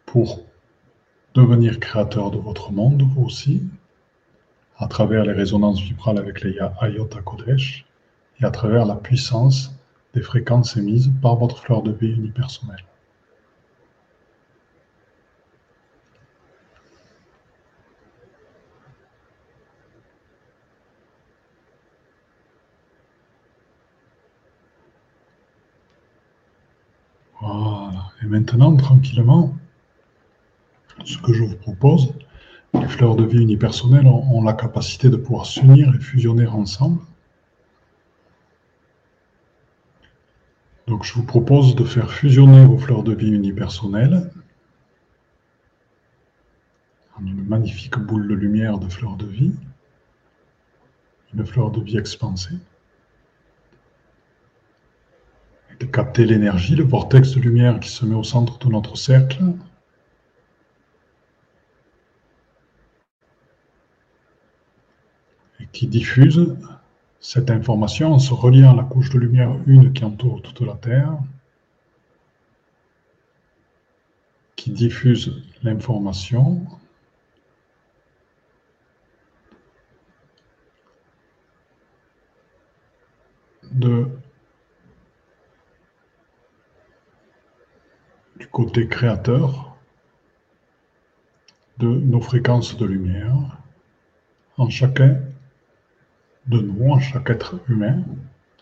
pour 0.05 0.45
devenir 1.33 1.77
créateur 1.81 2.31
de 2.31 2.37
votre 2.37 2.71
monde, 2.71 3.03
aussi, 3.17 3.61
à 4.77 4.87
travers 4.87 5.25
les 5.25 5.33
résonances 5.33 5.81
vibrales 5.81 6.17
avec 6.17 6.41
les 6.41 6.57
Ayota 6.79 7.21
Kodesh 7.21 7.85
et 8.39 8.45
à 8.45 8.49
travers 8.49 8.85
la 8.85 8.95
puissance 8.95 9.75
des 10.13 10.21
fréquences 10.21 10.77
émises 10.77 11.11
par 11.21 11.35
votre 11.35 11.59
fleur 11.59 11.83
de 11.83 11.91
vie 11.91 12.13
unipersonnelle. 12.13 12.85
Et 28.25 28.27
maintenant, 28.27 28.75
tranquillement, 28.75 29.55
ce 31.03 31.19
que 31.19 31.31
je 31.31 31.43
vous 31.43 31.57
propose, 31.57 32.11
les 32.73 32.87
fleurs 32.87 33.15
de 33.15 33.23
vie 33.23 33.37
unipersonnelles 33.37 34.07
ont, 34.07 34.41
la 34.41 34.53
capacité 34.53 35.09
de 35.09 35.15
pouvoir 35.15 35.45
s'unir 35.45 35.93
et 35.93 35.99
fusionner 35.99 36.47
ensemble. 36.47 37.01
Donc 40.87 41.03
je 41.03 41.13
vous 41.13 41.23
propose 41.23 41.75
de 41.75 41.83
faire 41.83 42.11
fusionner 42.11 42.65
vos 42.65 42.79
fleurs 42.79 43.03
de 43.03 43.13
vie 43.13 43.31
unipersonnelles 43.31 44.31
en 47.19 47.25
une 47.27 47.45
magnifique 47.45 47.99
boule 47.99 48.27
de 48.27 48.33
lumière 48.33 48.79
de 48.79 48.89
fleurs 48.89 49.17
de 49.17 49.27
vie, 49.27 49.53
une 51.35 51.45
fleur 51.45 51.69
de 51.69 51.81
vie 51.81 51.97
expansée, 51.97 52.57
et 55.64 55.64
de 55.79 55.85
capter 55.85 56.25
l'énergie, 56.25 56.75
le 56.75 56.83
vortex 56.83 57.31
de 57.31 57.39
lumière 57.39 57.79
qui 57.79 57.89
se 57.89 58.05
met 58.05 58.15
au 58.15 58.23
centre 58.23 58.57
de 58.59 58.69
notre 58.69 58.97
cercle, 58.97 59.43
qui 65.71 65.87
diffuse 65.87 66.55
cette 67.19 67.51
information 67.51 68.13
en 68.13 68.19
se 68.19 68.33
reliant 68.33 68.71
à 68.71 68.75
la 68.75 68.83
couche 68.83 69.09
de 69.09 69.19
lumière 69.19 69.57
une 69.67 69.91
qui 69.93 70.05
entoure 70.05 70.41
toute 70.41 70.61
la 70.61 70.75
Terre, 70.75 71.17
qui 74.55 74.71
diffuse 74.71 75.43
l'information. 75.63 76.65
De 83.71 84.07
du 88.37 88.47
côté 88.47 88.87
créateur 88.87 89.75
de 91.77 91.87
nos 91.87 92.21
fréquences 92.21 92.77
de 92.77 92.85
lumière 92.85 93.57
en 94.57 94.69
chacun 94.69 95.19
de 96.47 96.59
nous 96.59 96.91
en 96.91 96.99
chaque 96.99 97.29
être 97.29 97.59
humain, 97.69 98.03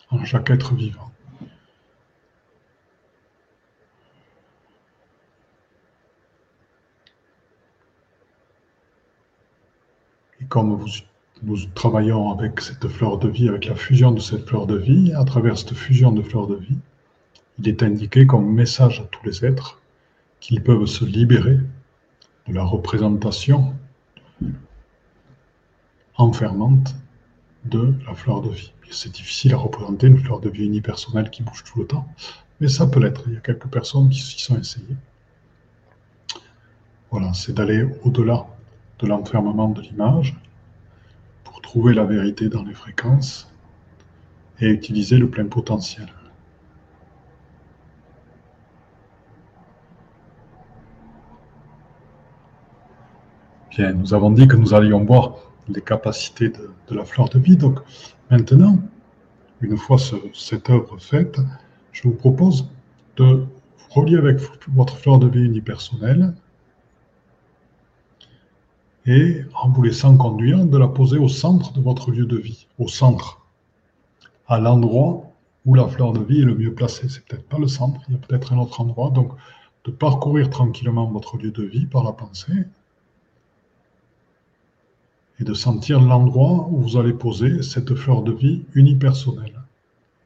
en 0.09 0.23
chaque 0.23 0.49
être 0.49 0.73
vivant. 0.73 1.12
Et 10.41 10.45
comme 10.45 10.86
nous 11.43 11.57
travaillons 11.73 12.31
avec 12.31 12.62
cette 12.62 12.88
fleur 12.88 13.17
de 13.17 13.27
vie, 13.27 13.49
avec 13.49 13.65
la 13.65 13.75
fusion 13.75 14.12
de 14.12 14.19
cette 14.19 14.47
fleur 14.47 14.65
de 14.65 14.77
vie, 14.77 15.13
à 15.13 15.23
travers 15.25 15.57
cette 15.57 15.73
fusion 15.73 16.12
de 16.12 16.21
fleurs 16.21 16.47
de 16.47 16.55
vie, 16.55 16.77
il 17.60 17.68
est 17.68 17.84
indiqué 17.84 18.26
comme 18.26 18.52
message 18.52 19.00
à 19.00 19.04
tous 19.04 19.26
les 19.26 19.46
êtres 19.46 19.82
qu'ils 20.39 20.62
peuvent 20.62 20.86
se 20.86 21.06
libérer 21.06 21.58
de 22.48 22.54
la 22.54 22.63
représentation 22.63 23.76
enfermante 26.18 26.96
de 27.66 27.94
la 28.06 28.13
fleur 28.13 28.42
de 28.42 28.50
vie. 28.50 28.74
C'est 28.92 29.12
difficile 29.12 29.54
à 29.54 29.58
représenter 29.58 30.08
une 30.08 30.20
fleur 30.20 30.39
de 30.39 30.50
vie 30.50 30.66
unipersonnelle 30.66 31.30
qui 31.30 31.42
bouge 31.42 31.63
tout 31.63 31.80
le 31.80 31.88
temps, 31.88 32.08
mais 32.60 32.68
ça 32.68 32.86
peut 32.86 33.00
l'être. 33.00 33.24
Il 33.28 33.34
y 33.34 33.38
a 33.38 33.39
quelques 33.39 33.68
personnes 33.68 34.10
qui 34.10 34.20
s'y 34.20 34.39
sont 34.39 34.60
essayées. 34.60 34.96
Voilà, 37.10 37.34
c'est 37.34 37.54
d'aller 37.54 37.88
au-delà 38.04 38.46
de 39.00 39.08
l'enfermement 39.08 39.70
de 39.70 39.82
l'image 39.82 40.36
pour 41.44 41.62
trouver 41.62 41.94
la 41.94 42.04
vérité 42.06 42.50
dans 42.50 42.63
les 42.63 42.74
fréquences 42.74 43.52
et 44.60 44.68
utiliser 44.68 45.18
le 45.18 45.30
plein 45.30 45.46
potentiel. 45.46 46.08
Nous 53.79 54.13
avons 54.13 54.29
dit 54.29 54.47
que 54.47 54.55
nous 54.55 54.75
allions 54.75 55.03
voir 55.03 55.36
les 55.67 55.81
capacités 55.81 56.49
de, 56.49 56.95
la 56.95 57.05
fleur 57.05 57.29
de 57.29 57.39
vie. 57.39 57.57
Donc 57.57 57.79
maintenant, 58.29 58.77
une 59.62 59.77
fois 59.77 59.97
cette 60.33 60.69
œuvre 60.69 60.99
faite, 60.99 61.39
je 61.91 62.03
vous 62.03 62.13
propose 62.13 62.69
de 63.17 63.23
vous 63.23 63.47
relier 63.89 64.17
avec 64.17 64.39
votre 64.67 64.97
fleur 64.97 65.17
de 65.17 65.27
vie 65.27 65.43
unipersonnelle 65.43 66.36
et 69.07 69.41
en 69.62 69.69
vous 69.69 69.81
laissant 69.81 70.15
conduire, 70.17 70.65
de 70.65 70.77
la 70.77 70.88
poser 70.88 71.17
au 71.17 71.27
centre 71.27 71.73
de 71.73 71.81
votre 71.81 72.12
lieu 72.12 72.25
de 72.25 72.38
vie, 72.38 72.67
au 72.77 72.88
centre, 72.88 73.41
à 74.47 74.59
l'endroit 74.59 75.23
où 75.65 75.73
la 75.73 75.88
fleur 75.88 76.13
de 76.13 76.19
vie 76.19 76.41
est 76.41 76.45
le 76.45 76.55
mieux 76.55 76.73
placée. 76.73 77.09
C'est 77.09 77.25
peut-être 77.25 77.47
pas 77.47 77.57
le 77.57 77.67
centre, 77.67 78.01
il 78.07 78.13
y 78.13 78.17
a 78.17 78.19
peut-être 78.19 78.53
un 78.53 78.59
autre 78.59 78.79
endroit. 78.81 79.09
Donc, 79.09 79.31
de 79.86 79.91
parcourir 79.91 80.49
tranquillement 80.49 81.07
votre 81.07 81.38
lieu 81.38 81.51
de 81.51 81.63
vie 81.63 81.86
par 81.86 82.03
la 82.03 82.13
pensée 82.13 82.65
et 85.39 85.43
de 85.43 85.54
sentir 85.54 86.00
l'endroit 86.00 86.67
où 86.69 86.78
vous 86.78 86.98
allez 86.98 87.13
poser 87.13 87.63
cette 87.63 87.96
fleur 87.96 88.22
de 88.22 88.32
vie 88.32 88.65
unipersonnelle, 88.74 89.60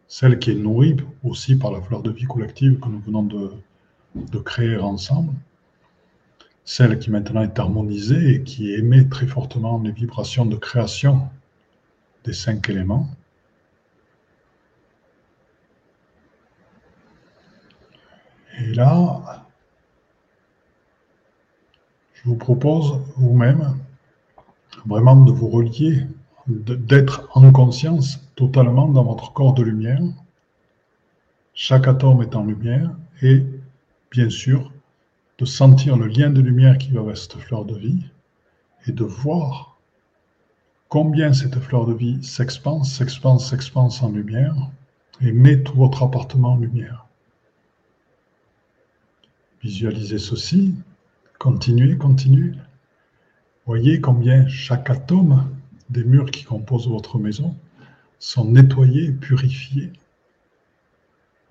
celle 0.07 0.39
qui 0.39 0.51
est 0.51 0.55
nourrie 0.55 0.97
aussi 1.23 1.55
par 1.55 1.71
la 1.71 1.81
fleur 1.81 2.01
de 2.01 2.11
vie 2.11 2.25
collective 2.25 2.79
que 2.79 2.89
nous 2.89 2.99
venons 2.99 3.23
de, 3.23 4.39
créer 4.39 4.77
ensemble, 4.77 5.33
celle 6.65 6.99
qui 6.99 7.11
maintenant 7.11 7.41
est 7.41 7.59
harmonisée 7.59 8.35
et 8.35 8.43
qui 8.43 8.73
émet 8.73 9.07
très 9.07 9.27
fortement 9.27 9.79
les 9.81 9.91
vibrations 9.91 10.45
de 10.45 10.55
création 10.55 11.29
des 12.23 12.33
cinq 12.33 12.69
éléments. 12.69 13.07
Et 18.59 18.73
là, 18.73 19.45
je 22.15 22.23
vous 22.25 22.35
propose 22.35 22.99
vous-même 23.15 23.77
vraiment 24.85 25.15
de 25.15 25.31
vous 25.31 25.47
relier, 25.47 26.05
d'être 26.47 27.29
en 27.33 27.51
conscience 27.51 28.21
totalement 28.35 28.87
dans 28.87 29.03
votre 29.03 29.33
corps 29.33 29.53
de 29.53 29.63
lumière. 29.63 30.01
Chaque 31.53 31.87
atome 31.87 32.21
est 32.21 32.35
en 32.35 32.45
lumière 32.45 32.91
et 33.21 33.43
bien 34.11 34.29
sûr 34.29 34.71
de 35.39 35.45
sentir 35.45 35.97
le 35.97 36.07
lien 36.07 36.29
de 36.29 36.41
lumière 36.41 36.77
qui 36.77 36.91
va 36.91 37.01
avec 37.01 37.17
cette 37.17 37.37
fleur 37.37 37.65
de 37.65 37.75
vie 37.75 38.05
et 38.87 38.91
de 38.91 39.03
voir 39.03 39.77
combien 40.89 41.33
cette 41.33 41.59
fleur 41.59 41.85
de 41.85 41.93
vie 41.93 42.23
s'expanse, 42.23 42.93
s'expanse, 42.93 43.49
s'expanse 43.49 44.01
en 44.01 44.09
lumière 44.09 44.55
et 45.21 45.31
met 45.31 45.61
tout 45.61 45.75
votre 45.75 46.03
appartement 46.03 46.53
en 46.53 46.57
lumière. 46.57 47.05
Visualisez 49.61 50.19
ceci, 50.19 50.75
continuez, 51.39 51.97
continuez. 51.97 52.53
Voyez 53.67 53.99
combien 53.99 54.47
chaque 54.47 54.89
atome 54.89 55.45
des 55.89 56.05
murs 56.05 56.31
qui 56.31 56.45
composent 56.45 56.87
votre 56.87 57.19
maison 57.19 57.53
sont 58.17 58.45
nettoyés, 58.45 59.11
purifiés, 59.11 59.91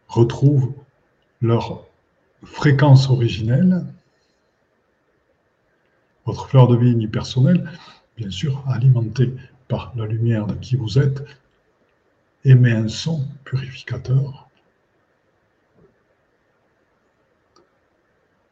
retrouvent 0.08 0.72
leur 1.42 1.84
fréquence 2.42 3.10
originelle. 3.10 3.84
Votre 6.24 6.48
fleur 6.48 6.68
de 6.68 6.76
vie 6.76 6.90
unipersonnelle, 6.90 7.70
bien 8.16 8.30
sûr 8.30 8.64
alimentée 8.66 9.34
par 9.68 9.92
la 9.94 10.06
lumière 10.06 10.46
de 10.46 10.54
qui 10.54 10.76
vous 10.76 10.98
êtes, 10.98 11.22
émet 12.46 12.72
un 12.72 12.88
son 12.88 13.28
purificateur. 13.44 14.48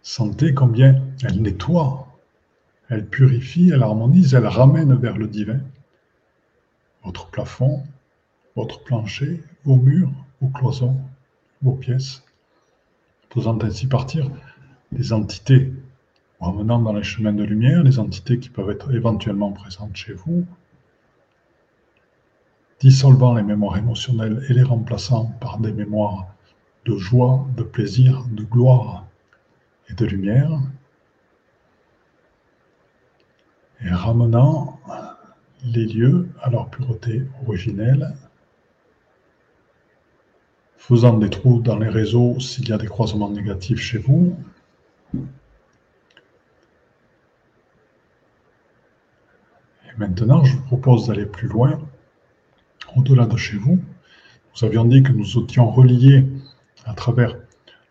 Sentez 0.03 0.53
combien 0.53 1.03
elle 1.22 1.40
nettoie 1.40 2.13
elle 2.94 3.07
purifie, 3.07 3.70
elle 3.74 3.83
harmonise, 3.83 4.35
elle 4.35 4.46
ramène 4.46 4.94
vers 4.94 5.18
le 5.18 5.26
divin. 5.26 5.61
Votre 7.02 7.28
plafond, 7.28 7.83
votre 8.54 8.83
plancher, 8.85 9.42
vos 9.64 9.76
murs, 9.76 10.12
vos 10.40 10.48
cloisons, 10.48 10.96
vos 11.61 11.74
pièces, 11.74 12.22
faisant 13.30 13.59
ainsi 13.62 13.88
partir 13.88 14.30
des 14.92 15.12
entités 15.12 15.72
ramenant 16.40 16.78
dans 16.78 16.92
les 16.92 17.02
chemins 17.02 17.33
de 17.33 17.42
lumière, 17.42 17.83
les 17.83 17.98
entités 17.98 18.38
qui 18.38 18.48
peuvent 18.48 18.70
être 18.70 18.94
éventuellement 18.94 19.52
présentes 19.52 19.96
chez 19.96 20.12
vous, 20.12 20.44
dissolvant 22.80 23.35
les 23.35 23.42
mémoires 23.42 23.76
émotionnelles 23.76 24.44
et 24.48 24.52
les 24.52 24.62
remplaçant 24.62 25.26
par 25.40 25.59
des 25.59 25.72
mémoires 25.72 26.26
de 26.85 26.96
joie, 26.96 27.46
de 27.57 27.62
plaisir, 27.62 28.24
de 28.30 28.44
gloire 28.44 29.07
et 29.88 29.94
de 29.94 30.04
lumière, 30.04 30.61
et 33.85 33.90
ramenant 33.90 34.81
les 35.62 35.87
lieux 35.87 36.29
à 36.42 36.51
leur 36.51 36.68
pureté 36.70 37.23
originelle, 37.47 38.14
faisant 40.77 41.16
des 41.18 41.31
trous 41.31 41.61
dans 41.61 41.79
les 41.79 41.88
réseaux 41.88 42.38
s'il 42.40 42.68
y 42.68 42.73
a 42.73 42.79
des 42.79 42.87
croisements 42.87 43.31
négatifs 43.31 43.81
chez 43.81 43.99
vous. 43.99 44.37
Et 49.87 49.99
maintenant, 49.99 50.44
je 50.44 50.57
vous 50.57 50.62
propose 50.64 51.07
d'aller 51.07 51.27
plus 51.27 51.49
loin, 51.49 51.79
au-delà 52.97 53.27
de 53.27 53.37
chez 53.37 53.57
vous. 53.57 53.79
Nous 54.55 54.64
avions 54.66 54.85
dit 54.85 55.03
que 55.03 55.12
nous 55.12 55.38
étions 55.38 55.70
reliés 55.70 56.27
à 56.85 56.94
travers 56.94 57.37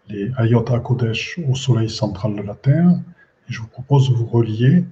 les 0.09 0.31
Ayot 0.37 0.63
Kodesh 0.63 1.39
au 1.47 1.55
soleil 1.55 1.89
central 1.89 2.35
de 2.35 2.41
la 2.41 2.55
Terre. 2.55 2.89
Et 3.49 3.53
je 3.53 3.61
vous 3.61 3.67
propose 3.67 4.09
de 4.09 4.15
vous 4.15 4.25
relier 4.25 4.85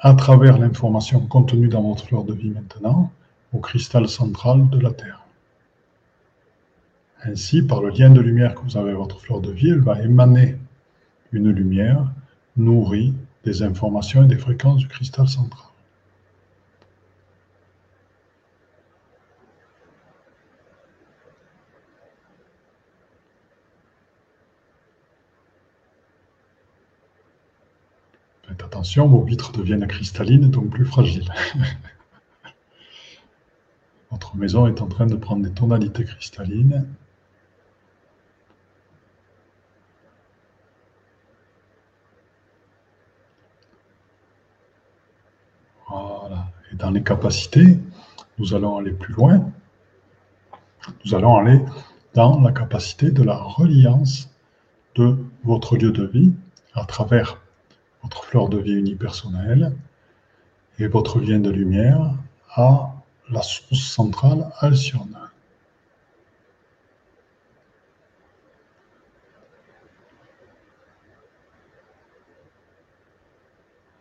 à 0.00 0.14
travers 0.14 0.58
l'information 0.58 1.20
contenue 1.20 1.68
dans 1.68 1.82
votre 1.82 2.04
fleur 2.04 2.24
de 2.24 2.34
vie 2.34 2.50
maintenant 2.50 3.10
au 3.52 3.58
cristal 3.58 4.08
central 4.08 4.68
de 4.68 4.78
la 4.78 4.90
Terre. 4.90 5.22
Ainsi, 7.24 7.62
par 7.62 7.80
le 7.80 7.90
lien 7.90 8.10
de 8.10 8.20
lumière 8.20 8.54
que 8.54 8.60
vous 8.60 8.76
avez 8.76 8.90
avec 8.90 9.00
votre 9.00 9.20
fleur 9.20 9.40
de 9.40 9.50
vie, 9.50 9.70
elle 9.70 9.80
va 9.80 10.00
émaner 10.02 10.56
une 11.32 11.50
lumière 11.50 12.04
nourrie 12.56 13.14
des 13.44 13.62
informations 13.62 14.24
et 14.24 14.28
des 14.28 14.38
fréquences 14.38 14.78
du 14.78 14.88
cristal 14.88 15.28
central. 15.28 15.65
Vos 28.94 29.22
vitres 29.22 29.52
deviennent 29.52 29.86
cristallines, 29.86 30.50
donc 30.50 30.70
plus 30.70 30.84
fragiles. 30.84 31.32
Votre 34.10 34.36
maison 34.36 34.66
est 34.66 34.80
en 34.80 34.86
train 34.86 35.06
de 35.06 35.16
prendre 35.16 35.42
des 35.42 35.52
tonalités 35.52 36.04
cristallines. 36.04 36.86
Voilà. 45.88 46.46
Et 46.72 46.76
dans 46.76 46.90
les 46.90 47.02
capacités, 47.02 47.78
nous 48.38 48.54
allons 48.54 48.76
aller 48.78 48.92
plus 48.92 49.12
loin. 49.14 49.52
Nous 51.04 51.14
allons 51.14 51.36
aller 51.36 51.60
dans 52.14 52.40
la 52.40 52.52
capacité 52.52 53.10
de 53.10 53.22
la 53.22 53.36
reliance 53.36 54.30
de 54.94 55.18
votre 55.44 55.76
lieu 55.76 55.90
de 55.90 56.06
vie 56.06 56.32
à 56.74 56.84
travers 56.84 57.38
votre 58.06 58.22
fleur 58.22 58.48
de 58.48 58.58
vie 58.58 58.74
unipersonnelle 58.74 59.72
et 60.78 60.86
votre 60.86 61.18
lien 61.18 61.40
de 61.40 61.50
lumière 61.50 62.14
à 62.54 62.94
la 63.30 63.42
source 63.42 63.80
centrale 63.80 64.48
Alcyone. 64.60 65.18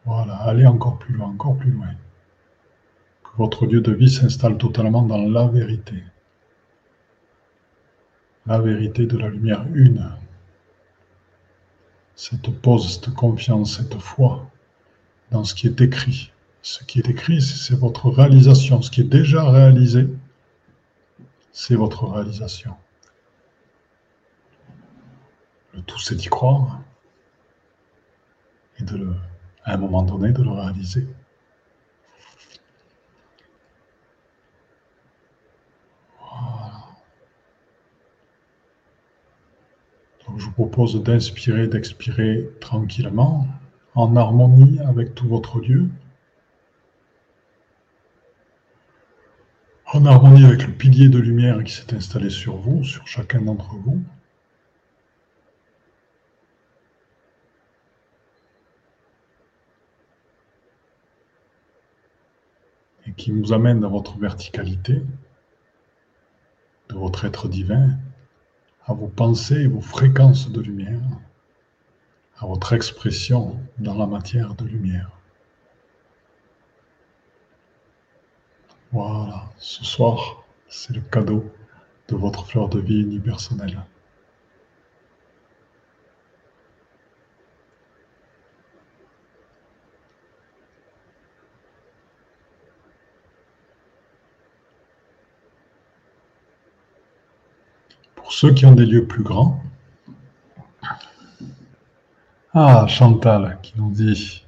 Voilà, 0.06 0.36
allez 0.36 0.68
encore 0.68 1.00
plus 1.00 1.16
loin, 1.16 1.30
encore 1.30 1.58
plus 1.58 1.72
loin. 1.72 1.88
Que 3.24 3.30
votre 3.38 3.66
lieu 3.66 3.82
de 3.82 3.92
vie 3.92 4.12
s'installe 4.12 4.60
totalement 4.60 5.02
dans 5.02 5.18
la 5.18 5.48
vérité. 5.48 6.04
La 8.46 8.60
vérité 8.60 9.08
de 9.08 9.18
la 9.18 9.30
lumière 9.30 9.66
une 9.74 10.12
cette 12.16 12.50
pause, 12.62 12.96
cette 12.96 13.14
confiance, 13.14 13.78
cette 13.78 13.96
foi 13.96 14.50
dans 15.32 15.44
ce 15.44 15.54
qui 15.54 15.68
est 15.68 15.82
écrit. 15.82 16.32
Ce 16.62 16.84
qui 16.84 17.00
est 17.00 17.10
écrit, 17.10 17.42
c'est 17.42 17.76
votre 17.76 18.10
réalisation. 18.10 18.82
Ce 18.82 18.90
qui 18.90 19.02
est 19.02 19.04
déjà 19.04 19.50
réalisé, 19.50 20.08
c'est 21.52 21.76
votre 21.76 22.06
réalisation. 22.06 22.76
Le 25.74 25.82
tout, 25.82 26.00
c'est 26.00 26.16
d'y 26.16 26.28
croire 26.28 26.80
et 28.80 28.84
à 29.64 29.74
un 29.74 29.78
moment 29.78 30.04
donné, 30.04 30.32
de 30.32 30.44
le 30.44 30.52
réaliser. 30.52 31.08
Je 40.38 40.46
vous 40.46 40.52
propose 40.52 41.02
d'inspirer, 41.02 41.68
d'expirer 41.68 42.50
tranquillement, 42.60 43.48
en 43.94 44.16
harmonie 44.16 44.80
avec 44.80 45.16
tout 45.16 45.28
votre 45.28 45.60
lieu, 45.60 45.88
en 49.94 50.06
harmonie 50.06 50.46
avec 50.46 50.68
le 50.68 50.74
pilier 50.74 51.08
de 51.10 51.20
lumière 51.20 51.64
qui 51.64 51.72
s'est 51.72 51.94
installé 51.94 52.30
sur 52.30 52.58
vous, 52.58 52.84
sur 52.84 53.08
chacun 53.08 53.42
d'entre 53.42 53.76
vous. 53.76 54.02
et 63.08 63.14
qui 63.14 63.32
nous 63.32 63.54
amène 63.54 63.82
dans 63.82 63.92
votre 63.92 64.18
verticalité, 64.18 65.00
de 66.90 66.96
votre 66.96 67.26
être 67.26 67.48
divin, 67.48 68.00
à 68.88 68.94
vos 68.94 69.08
pensées 69.08 69.68
vos 69.68 69.82
fréquences 69.82 70.52
de 70.52 70.62
lumière, 70.62 71.02
à 72.38 72.46
votre 72.46 72.74
expression 72.74 73.60
dans 73.80 73.96
la 73.96 74.06
matière 74.06 74.54
de 74.56 74.66
lumière. 74.66 75.10
Voilà, 78.92 79.50
ce 79.58 79.84
soir, 79.84 80.46
c'est 80.70 80.94
le 80.94 81.02
cadeau 81.02 81.52
de 82.08 82.16
votre 82.16 82.46
fleur 82.46 82.70
de 82.70 82.80
vie 82.80 83.02
unipersonnelle. 83.02 83.80
Ceux 98.30 98.54
qui 98.54 98.66
ont 98.66 98.74
des 98.74 98.86
lieux 98.86 99.06
plus 99.06 99.24
grands. 99.24 99.62
Ah, 102.54 102.86
Chantal 102.88 103.60
qui 103.62 103.74
nous 103.78 103.92
dit 103.92 104.44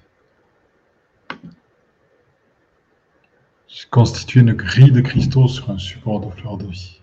J'ai 3.67 4.39
une 4.39 4.53
grille 4.53 4.91
de 4.91 5.01
cristaux 5.01 5.47
sur 5.47 5.69
un 5.69 5.77
support 5.77 6.19
de 6.21 6.29
fleurs 6.31 6.57
de 6.57 6.67
vie. 6.67 7.01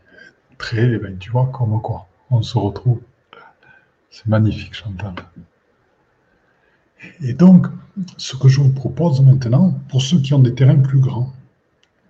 Très, 0.59 0.99
ben, 0.99 1.19
tu 1.19 1.31
vois, 1.31 1.47
comme 1.53 1.81
quoi, 1.83 2.09
on 2.31 2.43
se 2.43 2.57
retrouve. 2.59 3.01
C'est 4.11 4.27
magnifique, 4.27 4.75
Chantal. 4.75 5.15
Et 7.21 7.35
donc, 7.35 7.67
ce 8.17 8.37
que 8.37 8.49
je 8.49 8.61
vous 8.61 8.73
propose 8.73 9.21
maintenant, 9.21 9.79
pour 9.89 10.01
ceux 10.03 10.21
qui 10.21 10.33
ont 10.35 10.39
des 10.39 10.55
terrains 10.55 10.79
plus 10.79 11.01
grands, 11.01 11.33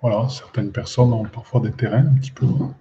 voilà, 0.02 0.28
certaines 0.28 0.70
personnes 0.70 1.12
ont 1.12 1.24
parfois 1.24 1.60
des 1.60 1.72
terrains 1.72 2.06
un 2.06 2.14
petit 2.14 2.30
peu 2.30 2.46
grands 2.46 2.74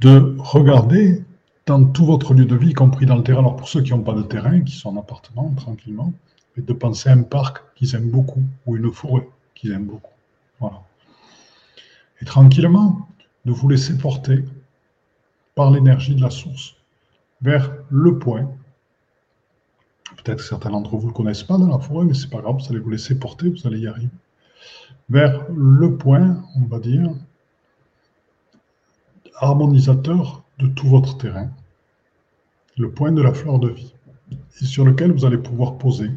de 0.00 0.36
regarder 0.38 1.24
dans 1.66 1.84
tout 1.84 2.06
votre 2.06 2.34
lieu 2.34 2.46
de 2.46 2.56
vie, 2.56 2.70
y 2.70 2.74
compris 2.74 3.06
dans 3.06 3.16
le 3.16 3.22
terrain, 3.22 3.40
alors 3.40 3.56
pour 3.56 3.68
ceux 3.68 3.82
qui 3.82 3.90
n'ont 3.90 4.02
pas 4.02 4.14
de 4.14 4.22
terrain, 4.22 4.60
qui 4.60 4.74
sont 4.74 4.96
en 4.96 5.00
appartement 5.00 5.50
tranquillement, 5.56 6.12
et 6.56 6.62
de 6.62 6.72
penser 6.72 7.10
à 7.10 7.12
un 7.12 7.22
parc 7.22 7.62
qu'ils 7.76 7.94
aiment 7.94 8.10
beaucoup, 8.10 8.42
ou 8.66 8.76
une 8.76 8.90
forêt 8.90 9.28
qu'ils 9.54 9.72
aiment 9.72 9.86
beaucoup. 9.86 10.12
Voilà. 10.58 10.82
Et 12.20 12.24
tranquillement, 12.24 13.08
de 13.44 13.52
vous 13.52 13.68
laisser 13.68 13.96
porter 13.96 14.44
par 15.54 15.70
l'énergie 15.70 16.14
de 16.14 16.22
la 16.22 16.30
source 16.30 16.74
vers 17.42 17.72
le 17.90 18.18
point. 18.18 18.50
Peut-être 20.16 20.38
que 20.38 20.44
certains 20.44 20.70
d'entre 20.70 20.96
vous 20.96 21.04
ne 21.04 21.08
le 21.08 21.12
connaissent 21.14 21.42
pas 21.42 21.56
dans 21.56 21.68
la 21.68 21.78
forêt, 21.78 22.04
mais 22.04 22.14
c'est 22.14 22.30
pas 22.30 22.40
grave, 22.40 22.56
vous 22.58 22.70
allez 22.70 22.80
vous 22.80 22.90
laisser 22.90 23.18
porter, 23.18 23.48
vous 23.48 23.66
allez 23.66 23.80
y 23.80 23.86
arriver. 23.86 24.08
Vers 25.08 25.46
le 25.54 25.96
point, 25.96 26.42
on 26.56 26.66
va 26.66 26.78
dire, 26.78 27.10
harmonisateur 29.40 30.44
de 30.58 30.66
tout 30.68 30.86
votre 30.86 31.16
terrain, 31.16 31.50
le 32.76 32.90
point 32.90 33.10
de 33.10 33.22
la 33.22 33.32
fleur 33.32 33.58
de 33.58 33.70
vie, 33.70 33.94
et 34.60 34.64
sur 34.64 34.84
lequel 34.84 35.12
vous 35.12 35.24
allez 35.24 35.38
pouvoir 35.38 35.78
poser 35.78 36.10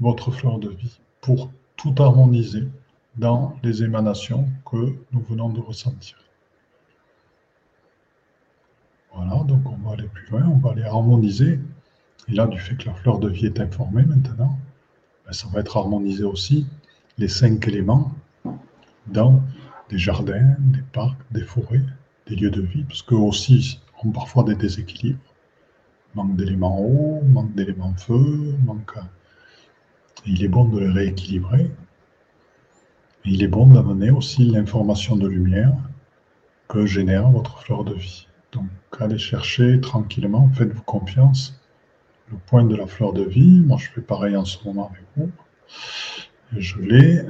votre 0.00 0.30
fleur 0.30 0.58
de 0.58 0.70
vie 0.70 0.98
pour 1.20 1.50
tout 1.76 1.94
harmoniser 1.98 2.66
dans 3.16 3.54
les 3.62 3.82
émanations 3.82 4.48
que 4.70 4.94
nous 5.12 5.20
venons 5.20 5.50
de 5.50 5.60
ressentir. 5.60 6.16
Voilà, 9.14 9.42
donc 9.44 9.60
on 9.70 9.76
va 9.88 9.94
aller 9.94 10.08
plus 10.08 10.26
loin, 10.30 10.46
on 10.46 10.58
va 10.58 10.72
aller 10.72 10.82
harmoniser. 10.82 11.60
Et 12.28 12.32
là, 12.32 12.46
du 12.46 12.58
fait 12.58 12.76
que 12.76 12.86
la 12.86 12.94
fleur 12.94 13.18
de 13.18 13.28
vie 13.28 13.46
est 13.46 13.60
informée 13.60 14.02
maintenant, 14.02 14.58
ben, 15.24 15.32
ça 15.32 15.46
va 15.48 15.60
être 15.60 15.76
harmonisé 15.76 16.24
aussi 16.24 16.66
les 17.18 17.28
cinq 17.28 17.66
éléments 17.68 18.12
dans 19.06 19.42
des 19.88 19.98
jardins, 19.98 20.56
des 20.58 20.82
parcs, 20.92 21.16
des 21.30 21.42
forêts, 21.42 21.84
des 22.26 22.36
lieux 22.36 22.50
de 22.50 22.62
vie, 22.62 22.84
parce 22.84 23.02
qu'eux 23.02 23.16
aussi 23.16 23.80
ont 24.04 24.10
parfois 24.10 24.44
des 24.44 24.54
déséquilibres. 24.54 25.20
Manque 26.14 26.36
d'éléments 26.36 26.80
eau, 26.80 27.22
manque 27.22 27.54
d'éléments 27.54 27.94
feu, 27.94 28.54
manque. 28.64 28.94
il 30.24 30.42
est 30.42 30.48
bon 30.48 30.64
de 30.64 30.78
les 30.80 30.90
rééquilibrer 30.90 31.70
il 33.26 33.42
est 33.42 33.48
bon 33.48 33.66
d'amener 33.66 34.10
aussi 34.10 34.44
l'information 34.44 35.16
de 35.16 35.26
lumière 35.26 35.72
que 36.68 36.86
génère 36.86 37.28
votre 37.28 37.60
fleur 37.60 37.84
de 37.84 37.94
vie. 37.94 38.28
Donc 38.52 38.68
allez 39.00 39.18
chercher 39.18 39.80
tranquillement, 39.80 40.48
faites-vous 40.54 40.82
confiance, 40.82 41.60
le 42.30 42.36
point 42.46 42.64
de 42.64 42.76
la 42.76 42.86
fleur 42.86 43.12
de 43.12 43.24
vie. 43.24 43.62
Moi 43.66 43.78
je 43.78 43.88
fais 43.90 44.00
pareil 44.00 44.36
en 44.36 44.44
ce 44.44 44.58
moment 44.64 44.90
avec 44.90 45.04
vous. 45.16 45.30
je 46.56 46.78
l'ai, 46.80 47.24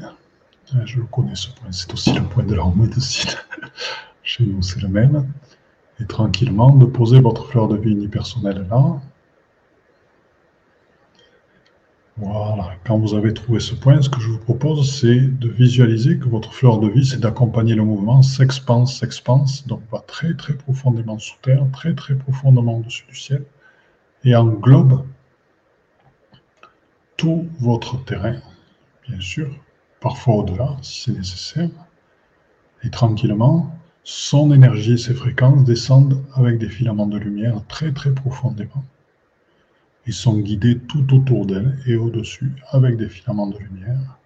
je 0.84 1.00
connais 1.00 1.34
ce 1.34 1.48
point, 1.48 1.72
c'est 1.72 1.92
aussi 1.92 2.12
le 2.12 2.24
point 2.24 2.44
de 2.44 2.54
la 2.54 2.66
médecine. 2.76 3.30
Chez 4.26 4.44
nous 4.44 4.60
c'est 4.60 4.82
le 4.82 4.88
même. 4.88 5.26
Et 5.98 6.04
tranquillement 6.04 6.76
de 6.76 6.84
poser 6.84 7.20
votre 7.20 7.46
fleur 7.48 7.68
de 7.68 7.78
vie 7.78 7.92
unipersonnelle 7.92 8.66
là, 8.68 9.00
Voilà, 12.18 12.70
quand 12.86 12.96
vous 12.98 13.12
avez 13.14 13.34
trouvé 13.34 13.60
ce 13.60 13.74
point, 13.74 14.00
ce 14.00 14.08
que 14.08 14.20
je 14.20 14.30
vous 14.30 14.38
propose, 14.38 14.90
c'est 14.90 15.20
de 15.20 15.50
visualiser 15.50 16.18
que 16.18 16.24
votre 16.24 16.50
fleur 16.54 16.78
de 16.78 16.88
vie, 16.88 17.04
c'est 17.04 17.20
d'accompagner 17.20 17.74
le 17.74 17.84
mouvement, 17.84 18.22
s'expanse, 18.22 18.98
s'expanse, 18.98 19.66
donc 19.66 19.82
va 19.92 19.98
très 20.00 20.34
très 20.34 20.54
profondément 20.54 21.18
sous 21.18 21.36
terre, 21.42 21.66
très 21.74 21.94
très 21.94 22.14
profondément 22.14 22.78
au-dessus 22.78 23.04
du 23.06 23.14
ciel, 23.14 23.44
et 24.24 24.34
englobe 24.34 25.04
tout 27.18 27.46
votre 27.60 28.02
terrain, 28.04 28.36
bien 29.06 29.20
sûr, 29.20 29.50
parfois 30.00 30.36
au-delà, 30.36 30.74
si 30.80 31.02
c'est 31.02 31.18
nécessaire, 31.18 31.68
et 32.82 32.88
tranquillement, 32.88 33.76
son 34.08 34.52
énergie 34.52 34.92
et 34.92 34.98
ses 34.98 35.14
fréquences 35.14 35.64
descendent 35.64 36.24
avec 36.34 36.58
des 36.58 36.68
filaments 36.68 37.06
de 37.06 37.18
lumière 37.18 37.60
très 37.68 37.92
très 37.92 38.12
profondément 38.12 38.84
ils 40.06 40.14
sont 40.14 40.38
guidés 40.38 40.78
tout 40.78 41.14
autour 41.14 41.46
d'elle 41.46 41.78
et 41.86 41.96
au-dessus 41.96 42.52
avec 42.70 42.96
des 42.96 43.08
filaments 43.08 43.48
de 43.48 43.58
lumière. 43.58 44.18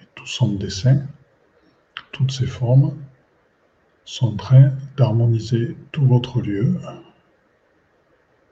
Et 0.00 0.06
tout 0.14 0.26
son 0.26 0.52
dessin, 0.52 1.02
toutes 2.10 2.32
ces 2.32 2.46
formes 2.46 2.96
sont 4.06 4.32
en 4.32 4.36
train 4.36 4.72
d'harmoniser 4.96 5.76
tout 5.92 6.06
votre 6.06 6.40
lieu, 6.40 6.78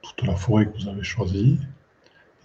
toute 0.03 0.23
la 0.27 0.37
forêt 0.37 0.67
que 0.67 0.79
vous 0.79 0.89
avez 0.89 1.03
choisie, 1.03 1.59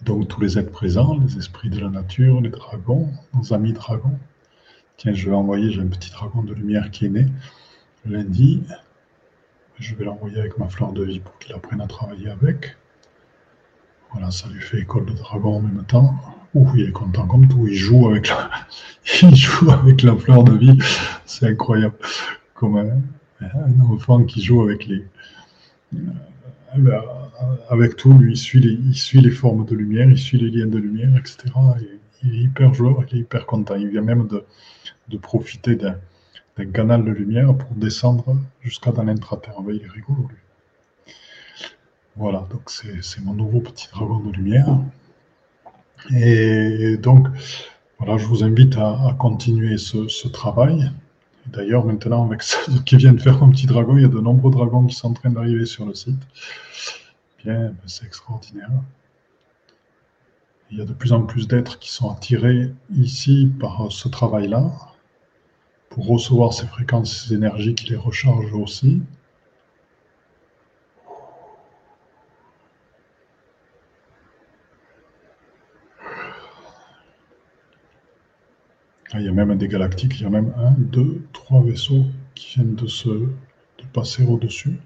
donc 0.02 0.28
tous 0.28 0.40
les 0.40 0.58
êtres 0.58 0.72
présents, 0.72 1.18
les 1.18 1.36
esprits 1.36 1.70
de 1.70 1.80
la 1.80 1.90
nature, 1.90 2.40
les 2.40 2.50
dragons, 2.50 3.12
nos 3.34 3.52
amis 3.52 3.72
dragons. 3.74 4.18
Tiens, 4.98 5.14
je 5.14 5.30
vais 5.30 5.34
envoyer, 5.34 5.70
j'ai 5.70 5.80
un 5.80 5.86
petit 5.86 6.10
dragon 6.10 6.42
de 6.42 6.52
lumière 6.52 6.90
qui 6.90 7.06
est 7.06 7.08
né 7.08 7.26
lundi, 8.04 8.62
je 9.78 9.94
vais 9.94 10.04
l'envoyer 10.04 10.40
avec 10.40 10.58
ma 10.58 10.68
fleur 10.68 10.92
de 10.92 11.04
vie 11.04 11.20
pour 11.20 11.38
qu'il 11.38 11.54
apprenne 11.54 11.80
à 11.80 11.86
travailler 11.86 12.30
avec. 12.30 12.76
Voilà, 14.12 14.32
ça 14.32 14.48
lui 14.48 14.60
fait 14.60 14.80
école 14.80 15.06
de 15.06 15.12
dragon 15.12 15.56
en 15.56 15.60
même 15.60 15.84
temps. 15.84 16.16
Ouh, 16.54 16.68
il 16.74 16.88
est 16.88 16.92
content 16.92 17.28
comme 17.28 17.46
tout. 17.46 17.68
Il 17.68 17.76
joue 17.76 18.08
avec 18.08 18.28
la, 18.28 18.50
il 19.22 19.36
joue 19.36 19.70
avec 19.70 20.02
la 20.02 20.16
fleur 20.16 20.42
de 20.42 20.56
vie. 20.56 20.78
C'est 21.26 21.46
incroyable. 21.46 21.94
Comme 22.54 22.76
un, 22.76 23.80
enfant 23.92 24.24
qui 24.24 24.42
joue 24.42 24.62
avec 24.62 24.86
les, 24.86 25.04
euh, 25.94 27.00
avec 27.68 27.94
tout. 27.96 28.18
Lui, 28.18 28.32
il 28.32 28.36
suit, 28.36 28.60
les, 28.60 28.72
il 28.72 28.94
suit 28.94 29.20
les 29.20 29.30
formes 29.30 29.64
de 29.64 29.76
lumière, 29.76 30.10
il 30.10 30.18
suit 30.18 30.38
les 30.38 30.50
liens 30.50 30.66
de 30.66 30.78
lumière, 30.78 31.16
etc. 31.16 31.54
il 32.22 32.34
est 32.34 32.42
hyper 32.44 32.74
joueur, 32.74 33.04
il 33.10 33.16
est 33.16 33.20
hyper 33.20 33.46
content. 33.46 33.76
Il 33.76 33.88
vient 33.88 34.02
même 34.02 34.28
de, 34.28 34.44
profiter 35.18 35.76
d'un 35.76 35.98
un 36.60 36.66
canal 36.72 37.04
de 37.04 37.12
lumière 37.12 37.56
pour 37.56 37.70
descendre 37.76 38.36
jusqu'à 38.62 38.90
dans 38.90 39.04
l'intraterre. 39.04 39.54
Il 39.68 39.82
est 39.82 39.88
rigolo, 39.88 40.26
lui. 40.28 41.14
Voilà, 42.16 42.48
donc 42.50 42.68
c'est 42.68 43.20
mon 43.20 43.32
nouveau 43.32 43.60
petit 43.60 43.88
dragon 43.92 44.18
de 44.18 44.32
lumière. 44.32 44.80
Et 46.10 46.96
donc, 46.96 47.28
voilà, 47.98 48.16
je 48.18 48.26
vous 48.26 48.42
invite 48.42 48.76
à, 48.76 49.14
continuer 49.18 49.78
ce, 49.78 50.28
travail. 50.28 50.90
D'ailleurs, 51.46 51.84
maintenant, 51.84 52.26
avec 52.26 52.42
ce 52.42 52.80
qui 52.84 52.96
vient 52.96 53.12
de 53.12 53.20
faire 53.20 53.40
un 53.42 53.50
petit 53.50 53.66
dragon, 53.66 53.96
il 53.96 54.02
y 54.02 54.04
a 54.04 54.08
de 54.08 54.20
nombreux 54.20 54.50
dragons 54.50 54.84
qui 54.86 54.96
sont 54.96 55.08
en 55.08 55.12
train 55.12 55.30
d'arriver 55.30 55.64
sur 55.64 55.86
le 55.86 55.94
site. 55.94 56.20
Bien, 57.44 57.68
ben, 57.68 57.76
c'est 57.86 58.04
extraordinaire. 58.04 58.70
Il 60.70 60.78
y 60.78 60.80
a 60.80 60.84
de 60.84 60.92
plus 60.92 61.12
en 61.12 61.22
plus 61.22 61.48
d'êtres 61.48 61.78
qui 61.78 61.90
sont 61.90 62.10
attirés 62.10 62.72
ici 62.90 63.50
par 63.58 63.90
ce 63.90 64.08
travail-là, 64.08 64.70
pour 65.90 66.06
recevoir 66.06 66.52
ces 66.52 66.66
fréquences, 66.66 67.26
ces 67.26 67.34
énergies 67.34 67.74
qui 67.74 67.90
les 67.90 67.96
rechargent 67.96 68.52
aussi. 68.54 69.02
Ah, 79.12 79.20
il 79.20 79.24
y 79.24 79.28
a 79.28 79.32
même 79.32 79.56
des 79.56 79.68
galactiques, 79.68 80.20
il 80.20 80.22
y 80.22 80.26
a 80.26 80.30
même 80.30 80.52
un, 80.58 80.72
deux, 80.72 81.22
trois 81.32 81.62
vaisseaux 81.62 82.04
qui 82.34 82.54
viennent 82.54 82.74
de 82.74 82.86
se 82.86 83.08
de 83.08 83.84
passer 83.92 84.24
au-dessus. 84.24 84.78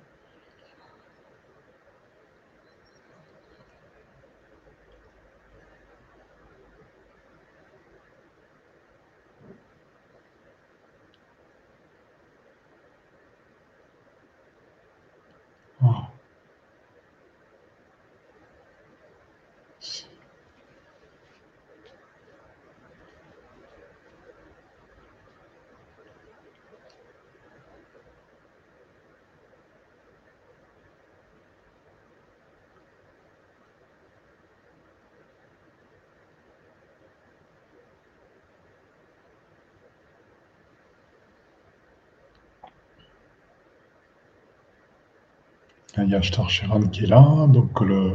Il 46.05 46.23
Sheran 46.23 46.83
qui 46.89 47.05
est 47.05 47.07
là, 47.07 47.47
donc 47.49 47.81
le, 47.81 48.15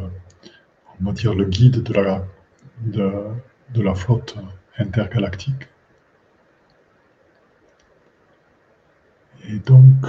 on 0.99 1.05
va 1.05 1.11
dire 1.13 1.33
le 1.33 1.45
guide 1.45 1.83
de 1.83 1.93
la, 1.93 2.25
de 2.81 3.81
la 3.81 3.95
flotte 3.95 4.35
intergalactique. 4.77 5.67
Et 9.49 9.59
donc, 9.59 10.05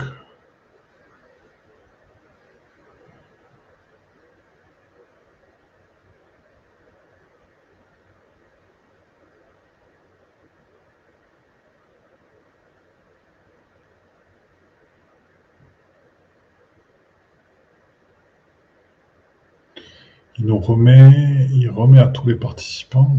Il 20.39 20.47
nous 20.47 20.59
remet, 20.59 21.49
il 21.51 21.69
remet 21.69 21.99
à 21.99 22.07
tous 22.07 22.29
les 22.29 22.37
participants 22.37 23.17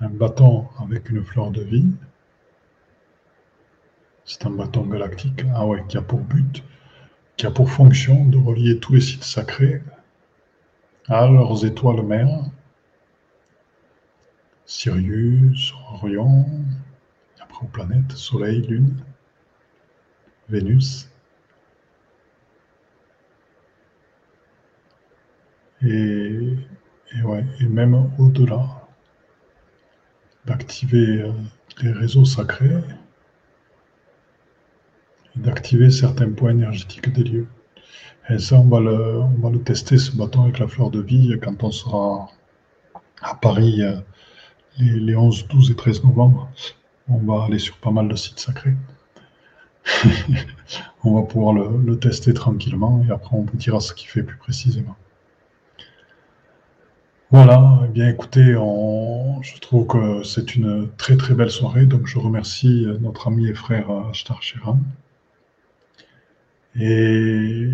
un 0.00 0.10
bâton 0.10 0.66
avec 0.78 1.08
une 1.08 1.24
fleur 1.24 1.50
de 1.50 1.62
vie. 1.62 1.90
C'est 4.26 4.44
un 4.44 4.50
bâton 4.50 4.82
galactique, 4.82 5.42
ah 5.54 5.66
ouais, 5.66 5.82
qui 5.88 5.96
a 5.96 6.02
pour 6.02 6.20
but, 6.20 6.62
qui 7.38 7.46
a 7.46 7.50
pour 7.50 7.70
fonction 7.70 8.26
de 8.26 8.36
relier 8.36 8.78
tous 8.78 8.92
les 8.92 9.00
sites 9.00 9.24
sacrés 9.24 9.82
à 11.08 11.26
leurs 11.28 11.64
étoiles 11.64 12.02
mères. 12.02 12.44
Sirius, 14.66 15.72
Orion, 15.92 16.44
après 17.40 17.64
aux 17.64 17.68
planètes, 17.68 18.12
Soleil, 18.12 18.60
Lune, 18.66 18.94
Vénus. 20.50 21.08
Et, 25.84 26.56
ouais, 27.24 27.44
et 27.60 27.66
même 27.66 28.10
au-delà, 28.18 28.88
d'activer 30.46 31.22
euh, 31.22 31.32
les 31.82 31.92
réseaux 31.92 32.24
sacrés 32.24 32.78
et 35.36 35.38
d'activer 35.40 35.90
certains 35.90 36.30
points 36.30 36.50
énergétiques 36.50 37.12
des 37.12 37.24
lieux. 37.24 37.48
Et 38.30 38.38
ça, 38.38 38.56
on 38.56 38.64
va, 38.64 38.80
le, 38.80 39.18
on 39.20 39.38
va 39.40 39.50
le 39.50 39.62
tester, 39.62 39.98
ce 39.98 40.16
bâton 40.16 40.44
avec 40.44 40.58
la 40.58 40.68
fleur 40.68 40.90
de 40.90 41.00
vie, 41.00 41.38
quand 41.42 41.62
on 41.62 41.70
sera 41.70 42.30
à 43.20 43.34
Paris 43.34 43.82
euh, 43.82 43.96
les, 44.78 45.16
11, 45.16 45.46
12 45.48 45.70
et 45.70 45.76
13 45.76 46.04
novembre. 46.04 46.50
On 47.08 47.18
va 47.18 47.44
aller 47.44 47.58
sur 47.58 47.76
pas 47.76 47.90
mal 47.90 48.08
de 48.08 48.16
sites 48.16 48.38
sacrés. 48.40 48.74
on 51.04 51.14
va 51.14 51.22
pouvoir 51.26 51.52
le, 51.52 51.98
tester 51.98 52.32
tranquillement 52.32 53.04
et 53.06 53.12
après 53.12 53.36
on 53.36 53.42
vous 53.42 53.56
dira 53.56 53.80
ce 53.80 53.92
qu'il 53.92 54.08
fait 54.08 54.22
plus 54.22 54.38
précisément. 54.38 54.96
Voilà, 57.36 57.80
eh 57.84 57.88
bien 57.88 58.08
écoutez, 58.08 58.52
je 58.52 59.58
trouve 59.58 59.88
que 59.88 60.22
c'est 60.22 60.54
une 60.54 60.88
très 60.96 61.16
très 61.16 61.34
belle 61.34 61.50
soirée, 61.50 61.84
donc 61.84 62.06
je 62.06 62.16
remercie 62.20 62.86
notre 63.00 63.26
ami 63.26 63.48
et 63.48 63.54
frère 63.54 63.90
Ashtar 64.08 64.40
Sheran. 64.40 64.78
Et 66.78 67.70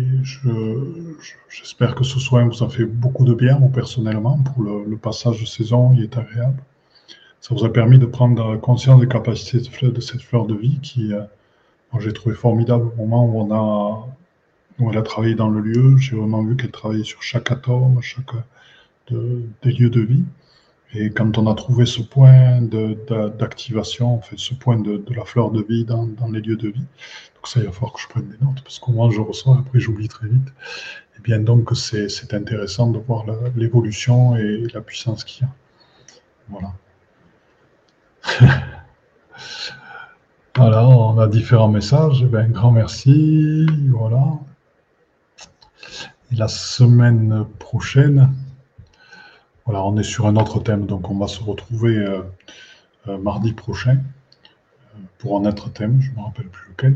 j'espère 1.47 1.93
que 1.93 2.03
ce 2.03 2.19
soin 2.19 2.43
vous 2.45 2.63
a 2.63 2.69
fait 2.69 2.85
beaucoup 2.85 3.23
de 3.23 3.35
bien, 3.35 3.61
personnellement, 3.71 4.39
pour 4.39 4.63
le, 4.63 4.97
passage 4.97 5.39
de 5.39 5.45
saison, 5.45 5.91
il 5.93 6.05
est 6.05 6.17
agréable. 6.17 6.63
Ça 7.39 7.53
vous 7.53 7.63
a 7.63 7.71
permis 7.71 7.99
de 7.99 8.07
prendre 8.07 8.57
conscience 8.57 8.99
des 8.99 9.07
capacités 9.07 9.59
de, 9.59 10.01
cette 10.01 10.23
fleur 10.23 10.47
de 10.47 10.55
vie 10.55 10.79
qui, 10.81 11.13
euh, 11.13 11.21
j'ai 11.99 12.13
trouvé 12.13 12.33
formidable 12.33 12.87
au 12.97 13.05
moment 13.05 13.25
on 13.25 13.51
a, 13.53 14.07
où 14.79 14.89
elle 14.89 14.97
a 14.97 15.03
travaillé 15.03 15.35
dans 15.35 15.49
le 15.49 15.61
lieu. 15.61 15.97
J'ai 15.97 16.15
vraiment 16.15 16.43
vu 16.43 16.55
qu'elle 16.55 16.71
travaillait 16.71 17.03
sur 17.03 17.21
chaque 17.21 17.51
atome, 17.51 18.01
chaque 18.01 18.33
des 19.61 19.71
lieux 19.71 19.89
de 19.89 20.01
vie. 20.01 20.23
Et 20.93 21.09
quand 21.09 21.37
on 21.37 21.47
a 21.47 21.55
trouvé 21.55 21.85
ce 21.85 22.01
point 22.01 22.61
d'activation, 23.39 24.15
en 24.15 24.21
fait, 24.21 24.37
ce 24.37 24.53
point 24.53 24.77
de, 24.77 25.03
la 25.15 25.23
fleur 25.23 25.51
de 25.51 25.61
vie 25.61 25.85
dans, 25.85 26.09
les 26.31 26.41
lieux 26.41 26.57
de 26.57 26.67
vie, 26.69 26.85
donc 27.35 27.47
ça, 27.47 27.61
il 27.61 27.65
va 27.65 27.71
falloir 27.71 27.93
que 27.93 28.01
je 28.01 28.07
prenne 28.09 28.27
des 28.27 28.45
notes, 28.45 28.61
parce 28.63 28.77
qu'au 28.79 28.91
moins 28.91 29.09
je 29.09 29.21
reçois, 29.21 29.57
après 29.59 29.79
j'oublie 29.79 30.09
très 30.09 30.27
vite. 30.27 30.47
Et 30.47 31.17
eh 31.19 31.21
bien 31.21 31.39
donc, 31.39 31.69
c'est 31.75 32.33
intéressant 32.33 32.91
de 32.91 32.99
voir 32.99 33.25
l'évolution 33.55 34.35
et 34.35 34.65
la 34.73 34.81
puissance 34.81 35.23
qu'il 35.23 35.45
y 35.45 35.49
a. 35.49 35.53
Voilà. 36.49 36.73
voilà, 40.55 40.87
on 40.87 41.17
a 41.19 41.27
différents 41.27 41.69
messages. 41.69 42.25
Un 42.33 42.49
grand 42.49 42.71
merci. 42.71 43.65
Voilà. 43.89 44.39
Et 46.31 46.35
la 46.35 46.47
semaine 46.47 47.45
prochaine, 47.59 48.29
voilà, 49.65 49.83
on 49.83 49.95
est 49.97 50.03
sur 50.03 50.25
un 50.25 50.35
autre 50.37 50.59
thème, 50.59 50.85
donc 50.85 51.09
on 51.09 51.17
va 51.17 51.27
se 51.27 51.41
retrouver 51.41 51.95
euh, 51.97 52.21
euh, 53.07 53.17
mardi 53.17 53.53
prochain 53.53 53.97
euh, 53.97 54.99
pour 55.19 55.37
un 55.39 55.45
autre 55.45 55.71
thème, 55.71 56.01
je 56.01 56.11
ne 56.11 56.15
me 56.15 56.21
rappelle 56.21 56.47
plus 56.47 56.69
lequel. 56.69 56.95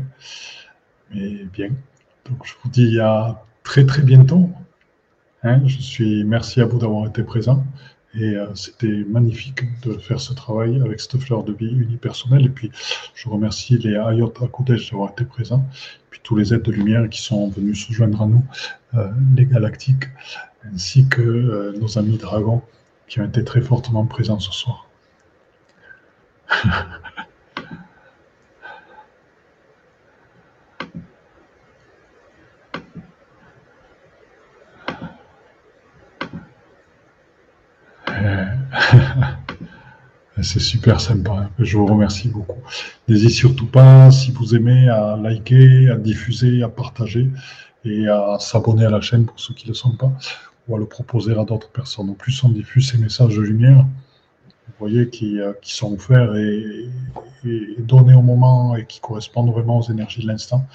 Mais 1.14 1.44
bien. 1.44 1.70
Donc 2.28 2.44
je 2.44 2.54
vous 2.62 2.68
dis 2.68 2.98
à 2.98 3.42
très 3.62 3.86
très 3.86 4.02
bientôt. 4.02 4.50
Hein. 5.44 5.60
je 5.66 5.80
suis 5.80 6.24
merci 6.24 6.60
à 6.60 6.64
vous 6.64 6.78
d'avoir 6.78 7.06
été 7.06 7.22
présent. 7.22 7.64
Et 8.18 8.34
c'était 8.54 9.04
magnifique 9.06 9.60
de 9.82 9.92
faire 9.98 10.20
ce 10.20 10.32
travail 10.32 10.80
avec 10.80 11.00
cette 11.00 11.18
fleur 11.18 11.44
de 11.44 11.52
vie 11.52 11.70
unipersonnelle. 11.70 12.46
Et 12.46 12.48
puis, 12.48 12.70
je 13.14 13.28
remercie 13.28 13.76
les 13.76 13.94
Ayot 13.94 14.32
Akudesh 14.42 14.90
d'avoir 14.90 15.10
été 15.10 15.26
présents. 15.26 15.62
Puis, 16.08 16.20
tous 16.22 16.34
les 16.34 16.54
êtres 16.54 16.62
de 16.62 16.72
lumière 16.72 17.10
qui 17.10 17.20
sont 17.20 17.50
venus 17.50 17.86
se 17.86 17.92
joindre 17.92 18.22
à 18.22 18.26
nous, 18.26 18.42
les 19.36 19.44
galactiques 19.44 20.04
ainsi 20.74 21.08
que 21.08 21.22
euh, 21.22 21.72
nos 21.78 21.98
amis 21.98 22.18
dragons 22.18 22.62
qui 23.08 23.20
ont 23.20 23.24
été 23.24 23.44
très 23.44 23.60
fortement 23.60 24.04
présents 24.06 24.40
ce 24.40 24.52
soir. 24.52 24.88
C'est 40.42 40.60
super 40.60 41.00
sympa. 41.00 41.50
Je 41.58 41.76
vous 41.76 41.86
remercie 41.86 42.28
beaucoup. 42.28 42.60
N'hésitez 43.08 43.32
surtout 43.32 43.66
pas, 43.66 44.10
si 44.10 44.30
vous 44.30 44.54
aimez, 44.54 44.88
à 44.88 45.16
liker, 45.16 45.90
à 45.90 45.96
diffuser, 45.96 46.62
à 46.62 46.68
partager 46.68 47.28
et 47.84 48.06
à 48.06 48.36
s'abonner 48.38 48.84
à 48.84 48.90
la 48.90 49.00
chaîne 49.00 49.26
pour 49.26 49.40
ceux 49.40 49.54
qui 49.54 49.64
ne 49.64 49.70
le 49.70 49.74
sont 49.74 49.96
pas 49.96 50.12
ou 50.68 50.76
à 50.76 50.78
le 50.78 50.86
proposer 50.86 51.32
à 51.32 51.44
d'autres 51.44 51.70
personnes. 51.70 52.10
Au 52.10 52.14
plus 52.14 52.42
on 52.44 52.48
diffuse 52.48 52.90
ces 52.90 52.98
messages 52.98 53.36
de 53.36 53.42
lumière, 53.42 53.84
vous 54.66 54.74
voyez, 54.78 55.08
qui, 55.08 55.40
euh, 55.40 55.52
sont 55.62 55.94
offerts 55.94 56.34
et, 56.36 56.88
donnés 57.78 58.14
au 58.14 58.22
moment 58.22 58.74
et 58.74 58.84
qui 58.86 59.00
correspondent 59.00 59.52
vraiment 59.52 59.78
aux 59.78 59.90
énergies 59.90 60.22
de 60.22 60.26
l'instant, 60.26 60.66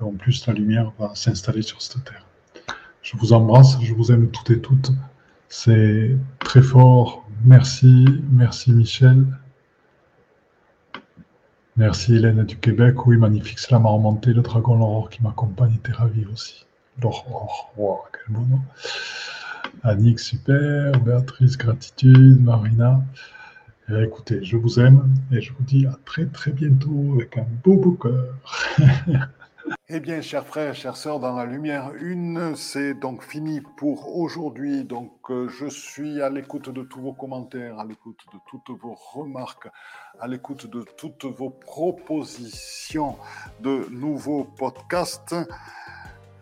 en 0.00 0.12
plus 0.12 0.46
la 0.46 0.52
lumière 0.52 0.92
va 0.98 1.12
s'installer 1.14 1.62
sur 1.62 1.82
cette 1.82 2.04
terre. 2.04 2.24
Je 3.02 3.16
vous 3.16 3.32
embrasse, 3.32 3.80
je 3.82 3.92
vous 3.92 4.12
aime 4.12 4.30
toutes 4.30 4.50
et 4.50 4.60
toutes. 4.60 4.92
C'est 5.48 6.16
très 6.38 6.62
fort. 6.62 7.26
Merci, 7.44 8.06
merci 8.30 8.72
Michel. 8.72 9.26
Merci 11.76 12.14
Hélène 12.14 12.44
du 12.44 12.56
Québec. 12.56 13.06
Oui, 13.06 13.16
magnifique, 13.16 13.58
c'est 13.58 13.70
la 13.72 13.78
remonté. 13.78 14.32
Le 14.32 14.42
dragon 14.42 14.76
l'aurore 14.76 15.10
qui 15.10 15.22
m'accompagne 15.22 15.74
était 15.74 15.92
ravi 15.92 16.24
aussi. 16.26 16.66
L'aurore, 17.02 17.72
wow, 17.76 18.00
quel 18.12 18.36
beau 18.36 18.42
nom. 18.42 18.60
Annick, 19.82 20.18
super. 20.18 20.92
Béatrice, 21.00 21.56
gratitude. 21.56 22.42
Marina. 22.42 23.00
Eh, 23.88 24.04
écoutez, 24.04 24.44
je 24.44 24.56
vous 24.56 24.78
aime 24.78 25.12
et 25.32 25.40
je 25.40 25.52
vous 25.52 25.64
dis 25.64 25.86
à 25.86 25.96
très 26.04 26.26
très 26.26 26.52
bientôt 26.52 27.14
avec 27.14 27.36
un 27.38 27.46
beau 27.64 27.76
beau 27.76 27.92
cœur. 27.92 28.34
Eh 29.88 30.00
bien, 30.00 30.20
chers 30.20 30.46
frères, 30.46 30.74
chères 30.74 30.96
sœurs, 30.96 31.20
dans 31.20 31.34
la 31.34 31.44
lumière 31.44 31.92
une, 32.00 32.54
c'est 32.56 32.94
donc 32.94 33.22
fini 33.22 33.60
pour 33.76 34.16
aujourd'hui. 34.16 34.84
Donc, 34.84 35.12
euh, 35.30 35.48
je 35.48 35.66
suis 35.66 36.22
à 36.22 36.30
l'écoute 36.30 36.70
de 36.70 36.82
tous 36.82 37.00
vos 37.00 37.12
commentaires, 37.12 37.78
à 37.78 37.84
l'écoute 37.84 38.20
de 38.32 38.38
toutes 38.48 38.70
vos 38.80 38.94
remarques, 38.94 39.68
à 40.20 40.28
l'écoute 40.28 40.68
de 40.68 40.84
toutes 40.96 41.24
vos 41.24 41.50
propositions 41.50 43.16
de 43.60 43.86
nouveaux 43.90 44.44
podcasts. 44.44 45.34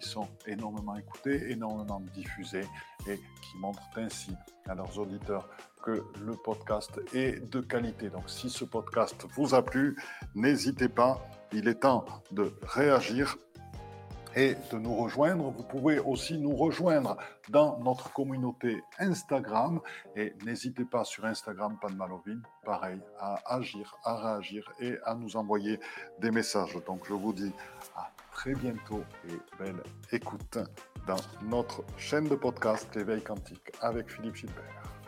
qui 0.00 0.08
sont 0.08 0.28
énormément 0.46 0.96
écoutées, 0.96 1.50
énormément 1.50 2.00
diffusées 2.14 2.66
et 3.06 3.16
qui 3.16 3.58
montrent 3.58 3.82
ainsi 3.96 4.32
à 4.68 4.74
leurs 4.74 4.98
auditeurs 4.98 5.48
que 5.82 6.04
le 6.24 6.34
podcast 6.34 7.00
est 7.14 7.40
de 7.50 7.60
qualité. 7.60 8.10
Donc 8.10 8.28
si 8.28 8.50
ce 8.50 8.64
podcast 8.64 9.26
vous 9.34 9.54
a 9.54 9.62
plu, 9.64 9.96
n'hésitez 10.34 10.88
pas, 10.88 11.20
il 11.52 11.68
est 11.68 11.80
temps 11.80 12.04
de 12.32 12.52
réagir 12.62 13.36
et 14.36 14.54
de 14.70 14.78
nous 14.78 14.94
rejoindre. 14.94 15.50
Vous 15.50 15.64
pouvez 15.64 15.98
aussi 15.98 16.38
nous 16.38 16.54
rejoindre 16.54 17.16
dans 17.48 17.78
notre 17.80 18.12
communauté 18.12 18.82
Instagram 18.98 19.80
et 20.16 20.34
n'hésitez 20.44 20.84
pas 20.84 21.04
sur 21.04 21.24
Instagram 21.24 21.76
Panmalovine, 21.80 22.42
pareil, 22.64 23.00
à 23.18 23.40
agir, 23.54 23.96
à 24.04 24.16
réagir 24.16 24.70
et 24.80 24.96
à 25.04 25.14
nous 25.14 25.36
envoyer 25.36 25.80
des 26.20 26.30
messages. 26.30 26.76
Donc 26.86 27.06
je 27.08 27.14
vous 27.14 27.32
dis 27.32 27.52
à 27.96 28.10
très 28.40 28.54
bientôt 28.54 29.04
et 29.28 29.38
belle 29.62 29.82
écoute 30.12 30.56
dans 31.06 31.20
notre 31.42 31.84
chaîne 31.98 32.26
de 32.26 32.34
podcast 32.34 32.88
L'éveil 32.96 33.22
quantique 33.22 33.70
avec 33.82 34.08
Philippe 34.08 34.34
Gilbert. 34.34 34.99